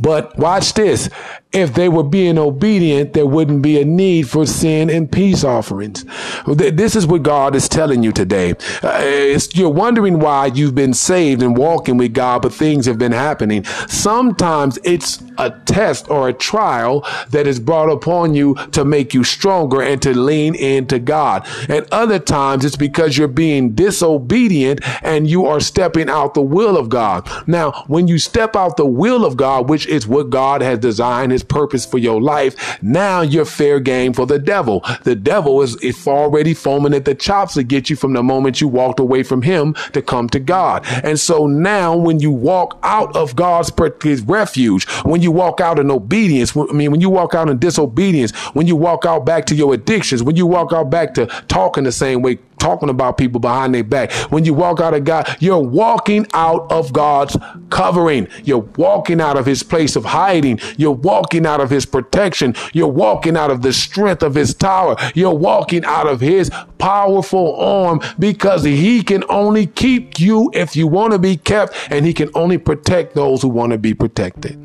But 0.00 0.36
watch 0.36 0.74
this 0.74 1.10
if 1.52 1.72
they 1.72 1.88
were 1.88 2.02
being 2.02 2.36
obedient, 2.36 3.14
there 3.14 3.26
wouldn't 3.26 3.62
be 3.62 3.80
a 3.80 3.84
need 3.84 4.28
for 4.28 4.44
sin 4.44 4.90
and 4.90 5.10
peace 5.10 5.44
offerings. 5.44 6.04
This 6.46 6.94
is 6.94 7.06
what 7.06 7.22
God 7.22 7.54
is 7.54 7.70
telling 7.70 8.02
you 8.02 8.12
today. 8.12 8.54
Uh, 8.82 9.38
you're 9.54 9.70
wondering 9.70 10.18
why 10.18 10.46
you've 10.46 10.74
been 10.74 10.92
saved 10.92 11.42
and 11.42 11.56
walking 11.56 11.96
with 11.96 12.12
God, 12.12 12.42
but 12.42 12.52
things 12.52 12.84
have 12.84 12.98
been 12.98 13.12
happening. 13.12 13.64
Sometimes 13.88 14.78
it's 14.84 15.22
a 15.38 15.50
test 15.50 16.10
or 16.10 16.28
a 16.28 16.32
trial 16.34 17.06
that 17.30 17.46
is 17.46 17.58
brought 17.60 17.90
upon 17.90 18.34
you 18.34 18.54
to 18.72 18.84
make 18.84 19.14
you 19.14 19.24
stronger 19.24 19.80
and 19.80 20.02
to 20.02 20.12
lean 20.18 20.54
into 20.54 20.98
God. 20.98 21.46
And 21.68 21.86
other 21.92 22.18
times 22.18 22.64
it's 22.64 22.76
because 22.76 23.16
you're 23.16 23.28
being 23.28 23.74
disobedient 23.74 24.80
and 25.02 25.30
you 25.30 25.46
are 25.46 25.60
stepping 25.60 26.10
out 26.10 26.34
the 26.34 26.42
will 26.42 26.76
of 26.76 26.90
God. 26.90 27.26
Now, 27.46 27.84
when 27.86 28.06
you 28.06 28.18
step 28.18 28.54
out 28.54 28.76
the 28.76 28.84
will 28.84 29.24
of 29.24 29.36
God, 29.36 29.70
which 29.70 29.86
is 29.86 30.06
what 30.06 30.28
God 30.28 30.60
has 30.60 30.78
designed, 30.80 31.37
his 31.38 31.44
purpose 31.44 31.86
for 31.86 31.98
your 31.98 32.20
life, 32.20 32.82
now 32.82 33.20
you're 33.20 33.44
fair 33.44 33.78
game 33.80 34.12
for 34.12 34.26
the 34.26 34.38
devil. 34.38 34.84
The 35.04 35.14
devil 35.14 35.62
is, 35.62 35.76
is 35.76 36.06
already 36.06 36.54
foaming 36.54 36.94
at 36.94 37.04
the 37.04 37.14
chops 37.14 37.54
to 37.54 37.62
get 37.62 37.88
you 37.88 37.96
from 37.96 38.12
the 38.12 38.22
moment 38.22 38.60
you 38.60 38.68
walked 38.68 38.98
away 39.00 39.22
from 39.22 39.42
him 39.42 39.74
to 39.92 40.02
come 40.02 40.28
to 40.30 40.40
God. 40.40 40.84
And 41.04 41.18
so 41.18 41.46
now 41.46 41.96
when 41.96 42.20
you 42.20 42.30
walk 42.30 42.78
out 42.82 43.14
of 43.16 43.36
God's 43.36 43.72
his 44.02 44.22
refuge, 44.22 44.88
when 45.04 45.22
you 45.22 45.30
walk 45.30 45.60
out 45.60 45.78
in 45.78 45.90
obedience, 45.90 46.56
I 46.56 46.72
mean, 46.72 46.90
when 46.90 47.00
you 47.00 47.10
walk 47.10 47.34
out 47.34 47.48
in 47.48 47.58
disobedience, 47.58 48.32
when 48.54 48.66
you 48.66 48.76
walk 48.76 49.04
out 49.04 49.24
back 49.24 49.46
to 49.46 49.54
your 49.54 49.72
addictions, 49.74 50.22
when 50.22 50.36
you 50.36 50.46
walk 50.46 50.72
out 50.72 50.90
back 50.90 51.14
to 51.14 51.26
talking 51.46 51.84
the 51.84 51.92
same 51.92 52.22
way, 52.22 52.38
talking 52.58 52.88
about 52.88 53.18
people 53.18 53.40
behind 53.40 53.74
their 53.74 53.84
back. 53.84 54.12
When 54.30 54.44
you 54.44 54.54
walk 54.54 54.80
out 54.80 54.94
of 54.94 55.04
God, 55.04 55.36
you're 55.40 55.58
walking 55.58 56.26
out 56.34 56.70
of 56.70 56.92
God's 56.92 57.36
covering. 57.70 58.28
You're 58.44 58.58
walking 58.58 59.20
out 59.20 59.36
of 59.36 59.46
his 59.46 59.62
place 59.62 59.96
of 59.96 60.04
hiding. 60.04 60.60
You're 60.76 60.92
walking 60.92 61.46
out 61.46 61.60
of 61.60 61.70
his 61.70 61.86
protection. 61.86 62.54
You're 62.72 62.88
walking 62.88 63.36
out 63.36 63.50
of 63.50 63.62
the 63.62 63.72
strength 63.72 64.22
of 64.22 64.34
his 64.34 64.54
tower. 64.54 64.96
You're 65.14 65.34
walking 65.34 65.84
out 65.84 66.06
of 66.06 66.20
his 66.20 66.50
powerful 66.78 67.56
arm 67.60 68.00
because 68.18 68.64
he 68.64 69.02
can 69.02 69.24
only 69.28 69.66
keep 69.66 70.20
you 70.20 70.50
if 70.54 70.76
you 70.76 70.86
want 70.86 71.12
to 71.12 71.18
be 71.18 71.36
kept 71.36 71.74
and 71.90 72.06
he 72.06 72.12
can 72.12 72.30
only 72.34 72.58
protect 72.58 73.14
those 73.14 73.42
who 73.42 73.48
want 73.48 73.72
to 73.72 73.78
be 73.78 73.94
protected 73.94 74.58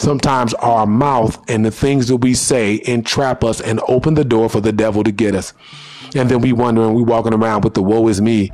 sometimes 0.00 0.54
our 0.54 0.86
mouth 0.86 1.38
and 1.48 1.64
the 1.64 1.70
things 1.70 2.08
that 2.08 2.16
we 2.16 2.34
say 2.34 2.80
entrap 2.86 3.44
us 3.44 3.60
and 3.60 3.80
open 3.86 4.14
the 4.14 4.24
door 4.24 4.48
for 4.48 4.60
the 4.60 4.72
devil 4.72 5.04
to 5.04 5.12
get 5.12 5.34
us. 5.34 5.52
And 6.14 6.28
then 6.30 6.40
we 6.40 6.52
wondering, 6.52 6.94
we 6.94 7.02
walking 7.02 7.34
around 7.34 7.62
with 7.64 7.74
the 7.74 7.82
woe 7.82 8.08
is 8.08 8.20
me. 8.20 8.50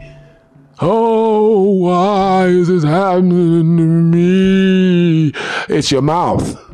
Oh, 0.81 1.71
why 1.71 2.49
is 2.49 2.69
this 2.69 2.85
happening 2.85 3.77
to 3.77 3.85
me? 3.85 5.33
It's 5.69 5.91
your 5.91 6.03
mouth. 6.03 6.66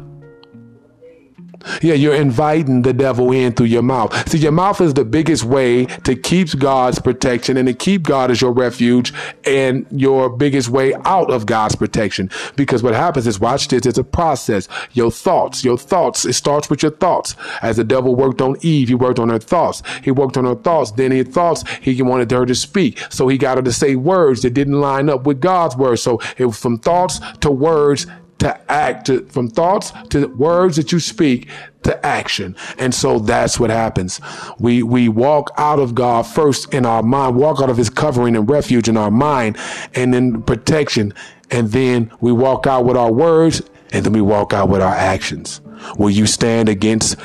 Yeah, 1.83 1.95
you're 1.95 2.15
inviting 2.15 2.83
the 2.83 2.93
devil 2.93 3.33
in 3.33 3.53
through 3.53 3.67
your 3.67 3.83
mouth. 3.83 4.29
See, 4.29 4.39
your 4.39 4.53
mouth 4.53 4.81
is 4.81 4.95
the 4.95 5.05
biggest 5.05 5.45
way 5.45 5.87
to 5.87 6.15
keep 6.15 6.59
God's 6.59 6.99
protection 6.99 7.57
and 7.57 7.69
to 7.69 7.75
keep 7.75 8.03
God 8.03 8.31
as 8.31 8.41
your 8.41 8.53
refuge 8.53 9.13
and 9.45 9.87
your 9.91 10.29
biggest 10.29 10.69
way 10.69 10.95
out 11.05 11.31
of 11.31 11.47
God's 11.47 11.77
protection. 11.77 12.31
Because 12.57 12.83
what 12.83 12.95
happens 12.95 13.27
is, 13.27 13.39
watch 13.39 13.69
this, 13.69 13.87
it's 13.87 13.99
a 13.99 14.05
process. 14.05 14.69
Your 14.93 15.11
thoughts, 15.11 15.65
your 15.65 15.79
thoughts, 15.79 16.25
it 16.25 16.33
starts 16.33 16.69
with 16.69 16.83
your 16.83 16.93
thoughts. 16.93 17.37
As 17.63 17.77
the 17.77 17.85
devil 17.85 18.15
worked 18.15 18.41
on 18.41 18.57
Eve, 18.63 18.89
he 18.89 18.95
worked 18.95 19.19
on 19.19 19.29
her 19.29 19.39
thoughts. 19.39 19.83
He 20.03 20.11
worked 20.11 20.37
on 20.37 20.45
her 20.45 20.55
thoughts. 20.55 20.93
Then 20.93 21.11
his 21.13 21.29
thoughts, 21.29 21.65
he 21.81 22.01
wanted 22.03 22.31
her 22.31 22.47
to 22.47 22.55
speak. 22.55 22.99
So 23.11 23.29
he 23.29 23.39
got 23.39 23.59
her 23.59 23.63
to 23.63 23.73
say 23.73 23.97
words 23.97 24.43
that 24.43 24.51
didn't 24.51 24.81
line 24.81 25.09
up 25.09 25.25
with 25.25 25.41
God's 25.41 25.77
words. 25.77 26.03
So 26.03 26.21
it 26.37 26.47
was 26.47 26.59
from 26.59 26.79
thoughts 26.79 27.21
to 27.41 27.51
words 27.51 28.07
to 28.43 28.71
act, 28.71 29.07
to, 29.07 29.25
from 29.27 29.49
thoughts 29.49 29.93
to 30.11 30.27
words 30.27 30.75
that 30.75 30.91
you 30.91 30.99
speak 30.99 31.49
to 31.85 32.05
action. 32.05 32.57
And 32.77 32.93
so 32.93 33.21
that's 33.21 33.61
what 33.61 33.71
happens. 33.71 34.21
We, 34.59 34.83
we 34.83 35.09
walk 35.09 35.53
out 35.57 35.79
of 35.79 35.95
God 35.95 36.27
first 36.27 36.75
in 36.75 36.85
our 36.85 37.05
mind, 37.05 37.37
walk 37.37 37.61
out 37.61 37.71
of 37.71 37.77
his 37.77 37.89
covering 37.89 38.35
and 38.35 38.51
refuge 38.51 38.89
in 38.89 38.97
our 38.97 39.13
mind 39.13 39.57
and 39.95 40.13
then 40.13 40.43
protection. 40.43 41.15
And 41.53 41.71
then 41.71 42.11
we 42.21 42.33
walk 42.33 42.67
out 42.67 42.85
with 42.85 42.97
our 42.97 43.13
words 43.13 43.63
and 43.93 44.05
then 44.05 44.13
we 44.13 44.21
walk 44.21 44.53
out 44.53 44.69
with 44.69 44.83
our 44.83 44.95
actions. 44.95 45.61
Will 45.97 46.11
you 46.11 46.27
stand 46.27 46.69
against 46.69 47.17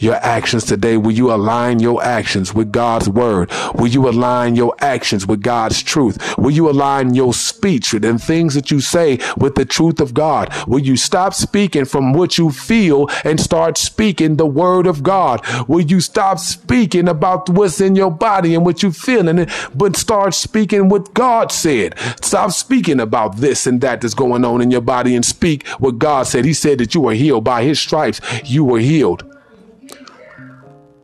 your 0.00 0.14
actions 0.16 0.64
today? 0.64 0.96
Will 0.96 1.12
you 1.12 1.32
align 1.32 1.78
your 1.78 2.02
actions 2.02 2.54
with 2.54 2.72
God's 2.72 3.08
word? 3.08 3.50
Will 3.74 3.88
you 3.88 4.08
align 4.08 4.56
your 4.56 4.74
actions 4.80 5.26
with 5.26 5.42
God's 5.42 5.82
truth? 5.82 6.36
Will 6.38 6.50
you 6.50 6.68
align 6.68 7.14
your 7.14 7.34
speech 7.34 7.92
and 7.94 8.22
things 8.22 8.54
that 8.54 8.70
you 8.70 8.80
say 8.80 9.18
with 9.36 9.54
the 9.54 9.64
truth 9.64 10.00
of 10.00 10.14
God? 10.14 10.52
Will 10.66 10.80
you 10.80 10.96
stop 10.96 11.34
speaking 11.34 11.84
from 11.84 12.12
what 12.12 12.38
you 12.38 12.50
feel 12.50 13.08
and 13.24 13.40
start 13.40 13.78
speaking 13.78 14.36
the 14.36 14.46
word 14.46 14.86
of 14.86 15.02
God? 15.02 15.44
Will 15.68 15.80
you 15.80 16.00
stop 16.00 16.38
speaking 16.38 17.08
about 17.08 17.48
what's 17.48 17.80
in 17.80 17.96
your 17.96 18.10
body 18.10 18.54
and 18.54 18.64
what 18.64 18.82
you 18.82 18.92
feel 18.92 19.28
and 19.28 19.50
but 19.74 19.96
start 19.96 20.34
speaking 20.34 20.88
what 20.88 21.14
God 21.14 21.52
said? 21.52 21.98
Stop 22.22 22.52
speaking 22.52 23.00
about 23.00 23.36
this 23.36 23.66
and 23.66 23.80
that 23.80 24.00
that's 24.00 24.14
going 24.14 24.44
on 24.44 24.60
in 24.60 24.70
your 24.70 24.80
body 24.80 25.14
and 25.14 25.24
speak 25.24 25.66
what 25.78 25.98
God 25.98 26.26
said. 26.26 26.44
He 26.44 26.54
said 26.54 26.78
that 26.78 26.94
you 26.94 27.02
were 27.02 27.14
healed 27.14 27.44
by 27.44 27.64
his 27.64 27.80
stripes. 27.80 28.20
You 28.44 28.64
were 28.64 28.80
healed. 28.80 29.29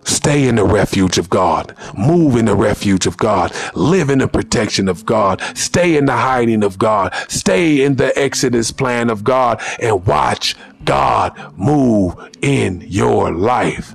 Stay 0.06 0.48
in 0.48 0.54
the 0.54 0.64
refuge 0.64 1.18
of 1.18 1.28
God. 1.28 1.76
Move 1.96 2.36
in 2.36 2.46
the 2.46 2.56
refuge 2.56 3.06
of 3.06 3.16
God. 3.16 3.52
Live 3.74 4.08
in 4.08 4.20
the 4.20 4.28
protection 4.28 4.88
of 4.88 5.04
God. 5.04 5.42
Stay 5.54 5.96
in 5.96 6.06
the 6.06 6.16
hiding 6.16 6.62
of 6.62 6.78
God. 6.78 7.12
Stay 7.28 7.82
in 7.82 7.96
the 7.96 8.16
Exodus 8.18 8.70
plan 8.70 9.10
of 9.10 9.24
God 9.24 9.60
and 9.80 10.06
watch 10.06 10.56
God 10.84 11.58
move 11.58 12.14
in 12.40 12.82
your 12.86 13.32
life. 13.32 13.94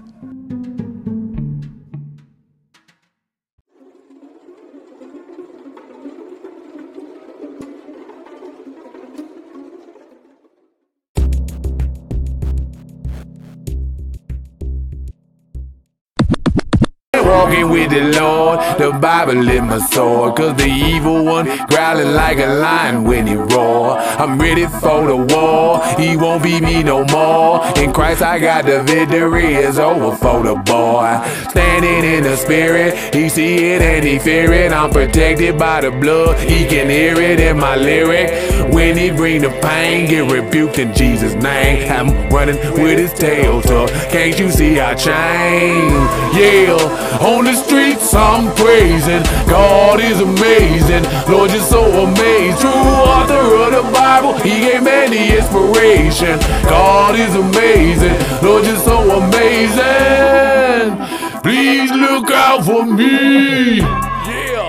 Walking 17.32 17.70
with 17.70 17.90
the 17.92 18.04
Lord. 18.20 18.60
The 18.78 18.92
Bible 18.92 19.48
is 19.48 19.62
my 19.62 19.80
sword. 19.80 20.36
Cause 20.36 20.56
the 20.58 20.68
evil 20.68 21.24
one 21.24 21.46
growling 21.68 22.14
like 22.14 22.38
a 22.38 22.48
lion 22.66 23.04
when 23.04 23.26
he 23.26 23.36
roar. 23.36 23.98
I'm 24.22 24.38
ready 24.38 24.68
for 24.84 25.08
the 25.08 25.18
war. 25.34 25.82
He 26.00 26.18
won't 26.18 26.44
beat 26.44 26.62
me 26.62 26.84
no 26.84 27.06
more. 27.06 27.66
In 27.78 27.94
Christ 27.94 28.22
I 28.22 28.40
got 28.40 28.66
the 28.66 28.84
victory. 28.84 29.54
It's 29.56 29.78
over 29.78 30.16
for 30.16 30.44
the 30.44 30.56
boy. 30.56 31.08
Standing 31.50 32.04
in 32.14 32.24
the 32.24 32.36
spirit. 32.36 33.16
He 33.16 33.30
see 33.30 33.56
it 33.72 33.82
and 33.82 34.04
he 34.04 34.20
fear 34.20 34.52
it. 34.52 34.72
I'm 34.72 34.92
protected 34.92 35.58
by 35.58 35.82
the 35.82 35.92
blood. 35.92 36.38
He 36.38 36.66
can 36.66 36.90
hear 36.90 37.16
it 37.20 37.40
in 37.40 37.58
my 37.58 37.76
lyric. 37.76 38.30
When 38.74 38.98
he 38.98 39.10
bring 39.10 39.42
the 39.42 39.52
pain, 39.62 40.10
get 40.10 40.30
rebuked 40.32 40.80
in 40.80 40.94
Jesus' 40.94 41.36
name. 41.36 41.92
I'm 41.92 42.30
running 42.30 42.58
with 42.82 42.98
his 43.00 43.14
tail 43.14 43.62
tucked. 43.62 43.94
Can't 44.12 44.38
you 44.38 44.50
see 44.52 44.80
I 44.80 44.96
change? 44.96 46.36
Yeah. 46.36 47.21
On 47.22 47.46
the 47.46 47.54
streets, 47.54 48.14
I'm 48.16 48.54
praising. 48.56 49.22
God 49.48 50.00
is 50.00 50.20
amazing. 50.22 51.04
Lord, 51.32 51.52
you're 51.52 51.62
so 51.62 51.84
amazing. 52.04 52.60
True 52.60 52.72
author 52.72 53.34
of 53.64 53.72
the 53.74 53.92
Bible, 53.94 54.34
He 54.40 54.62
gave 54.62 54.84
man 54.84 55.12
the 55.12 55.38
inspiration. 55.38 56.40
God 56.68 57.16
is 57.16 57.36
amazing. 57.36 58.18
Lord, 58.42 58.66
you're 58.66 58.78
so 58.78 58.98
amazing. 59.22 60.98
Please 61.44 61.92
look 61.92 62.32
out 62.32 62.66
for 62.66 62.86
me. 62.86 63.78
Yeah. 63.78 64.68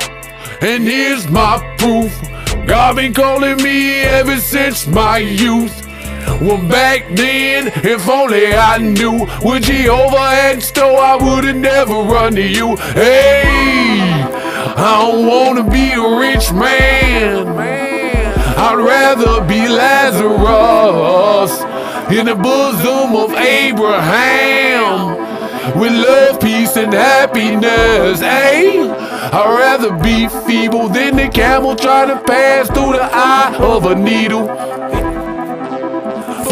And 0.60 0.84
here's 0.84 1.28
my 1.28 1.56
proof. 1.78 2.12
God 2.66 2.96
been 2.96 3.14
calling 3.14 3.62
me 3.62 4.02
ever 4.02 4.36
since 4.36 4.86
my 4.86 5.18
youth. 5.18 5.91
Well, 6.42 6.58
back 6.66 7.06
then, 7.14 7.68
if 7.68 8.08
only 8.08 8.52
I 8.52 8.76
knew 8.78 9.12
would 9.12 9.44
what 9.44 9.62
Jehovah 9.62 10.30
had 10.30 10.60
stole, 10.60 10.96
I 10.96 11.14
would've 11.14 11.54
never 11.54 11.92
run 11.92 12.34
to 12.34 12.42
you. 12.42 12.74
Hey, 12.74 14.10
I 14.76 15.08
don't 15.08 15.24
wanna 15.24 15.62
be 15.70 15.92
a 15.92 16.18
rich 16.18 16.52
man. 16.52 17.46
I'd 18.58 18.74
rather 18.74 19.40
be 19.44 19.68
Lazarus 19.68 21.60
in 22.10 22.26
the 22.26 22.34
bosom 22.34 23.14
of 23.14 23.34
Abraham 23.34 25.14
with 25.78 25.92
love, 25.92 26.40
peace, 26.40 26.76
and 26.76 26.92
happiness. 26.92 28.18
Hey, 28.18 28.80
I'd 28.80 29.54
rather 29.60 29.92
be 29.92 30.26
feeble 30.44 30.88
than 30.88 31.14
the 31.14 31.28
camel 31.28 31.76
trying 31.76 32.08
to 32.08 32.18
pass 32.24 32.66
through 32.66 32.94
the 32.94 33.08
eye 33.12 33.54
of 33.60 33.86
a 33.86 33.94
needle 33.94 34.48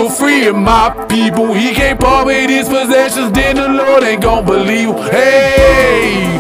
for 0.01 0.11
free 0.11 0.47
of 0.47 0.57
my 0.57 0.89
people. 1.09 1.53
He 1.53 1.75
can't 1.75 2.01
part 2.01 2.27
with 2.27 2.49
his 2.49 2.69
possessions, 2.69 3.33
then 3.33 3.57
the 3.57 3.69
Lord 3.69 4.03
ain't 4.03 4.23
gon' 4.23 4.47
believe. 4.47 4.95
Hey, 5.11 6.39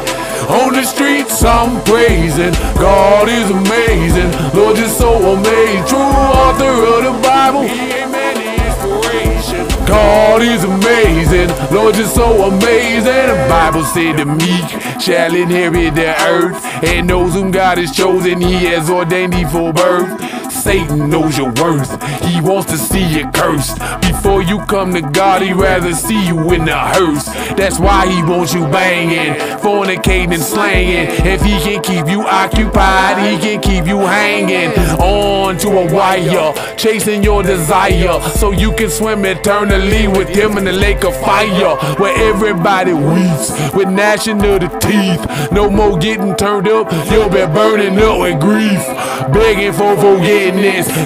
on 0.48 0.72
the 0.72 0.84
streets 0.84 1.42
I'm 1.44 1.82
praising. 1.84 2.54
God 2.80 3.28
is 3.28 3.50
amazing. 3.50 4.30
Lord 4.58 4.78
is 4.78 4.96
so 4.96 5.12
amazing. 5.36 5.84
True 5.86 5.98
author 5.98 6.72
of 6.94 7.00
the 7.04 7.14
Bible. 7.22 7.62
He 7.62 7.80
ain't 8.00 8.10
many 8.10 8.48
inspiration. 8.64 9.68
God 9.86 10.40
is 10.40 10.64
amazing. 10.64 11.48
Lord 11.70 11.96
is 11.96 12.10
so 12.12 12.44
amazing. 12.48 13.26
The 13.32 13.46
Bible 13.48 13.84
said 13.84 14.16
the 14.16 14.24
meek 14.24 14.68
shall 15.00 15.34
inherit 15.34 15.94
the 15.94 16.14
earth. 16.22 16.64
And 16.82 17.10
those 17.10 17.34
whom 17.34 17.50
God 17.50 17.76
has 17.76 17.92
chosen, 17.94 18.40
he 18.40 18.64
has 18.72 18.88
ordained 18.88 19.34
thee 19.34 19.44
for 19.44 19.72
birth. 19.72 20.39
Satan 20.60 21.08
knows 21.08 21.38
your 21.38 21.50
worth. 21.52 21.90
He 22.22 22.38
wants 22.42 22.70
to 22.70 22.76
see 22.76 23.02
you 23.02 23.30
cursed. 23.30 23.78
Before 24.02 24.42
you 24.42 24.58
come 24.66 24.92
to 24.92 25.00
God, 25.00 25.40
he'd 25.40 25.54
rather 25.54 25.94
see 25.94 26.26
you 26.26 26.52
in 26.52 26.66
the 26.66 26.76
hearse. 26.76 27.24
That's 27.56 27.78
why 27.78 28.06
he 28.12 28.22
wants 28.22 28.52
you 28.52 28.66
banging, 28.66 29.40
fornicating 29.60 30.34
and 30.34 30.42
slanging. 30.42 31.06
If 31.26 31.40
he 31.40 31.58
can 31.60 31.82
keep 31.82 32.06
you 32.08 32.26
occupied, 32.26 33.16
he 33.26 33.38
can 33.38 33.62
keep 33.62 33.86
you 33.86 34.00
hanging 34.00 34.72
on 35.00 35.56
to 35.58 35.68
a 35.68 35.94
wire, 35.94 36.52
chasing 36.76 37.22
your 37.22 37.42
desire 37.42 38.20
so 38.20 38.52
you 38.52 38.72
can 38.72 38.90
swim 38.90 39.24
eternally 39.24 40.08
with 40.08 40.28
him 40.28 40.58
in 40.58 40.64
the 40.64 40.72
lake 40.72 41.04
of 41.04 41.18
fire 41.22 41.76
where 41.96 42.14
everybody 42.28 42.92
weeps 42.92 43.74
with 43.74 43.88
gnashing 43.88 44.44
of 44.44 44.60
the 44.60 44.68
teeth. 44.78 45.52
No 45.52 45.70
more 45.70 45.98
getting 45.98 46.36
turned 46.36 46.68
up, 46.68 46.92
you'll 47.10 47.30
be 47.30 47.46
burning 47.46 47.98
up 47.98 48.20
with 48.20 48.38
grief, 48.40 48.84
begging 49.32 49.72
for 49.72 49.96
forgiveness 49.96 50.49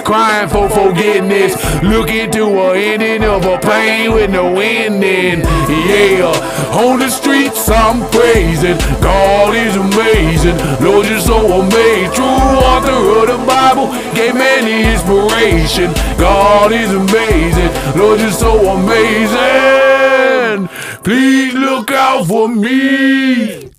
crying 0.03 0.49
for 0.49 0.69
forgiveness, 0.69 1.55
looking 1.83 2.31
to 2.31 2.43
a 2.45 2.75
ending 2.75 3.23
of 3.23 3.45
a 3.45 3.59
pain 3.59 4.13
with 4.13 4.31
no 4.31 4.57
ending. 4.59 5.41
Yeah, 5.69 6.31
on 6.73 6.99
the 6.99 7.09
streets 7.09 7.69
I'm 7.69 8.09
praising, 8.09 8.77
God 9.01 9.55
is 9.55 9.75
amazing, 9.75 10.57
Lord 10.83 11.07
you're 11.07 11.19
so 11.19 11.61
amazing. 11.61 12.13
True 12.13 12.25
author 12.25 12.91
of 13.21 13.27
the 13.27 13.37
Bible 13.45 13.87
gave 14.13 14.35
man 14.35 14.65
the 14.65 14.91
inspiration. 14.93 15.93
God 16.17 16.71
is 16.71 16.91
amazing, 16.91 17.71
Lord 17.99 18.19
you're 18.19 18.31
so 18.31 18.77
amazing. 18.77 20.15
Please 21.03 21.53
look 21.53 21.91
out 21.91 22.25
for 22.25 22.47
me. 22.47 23.74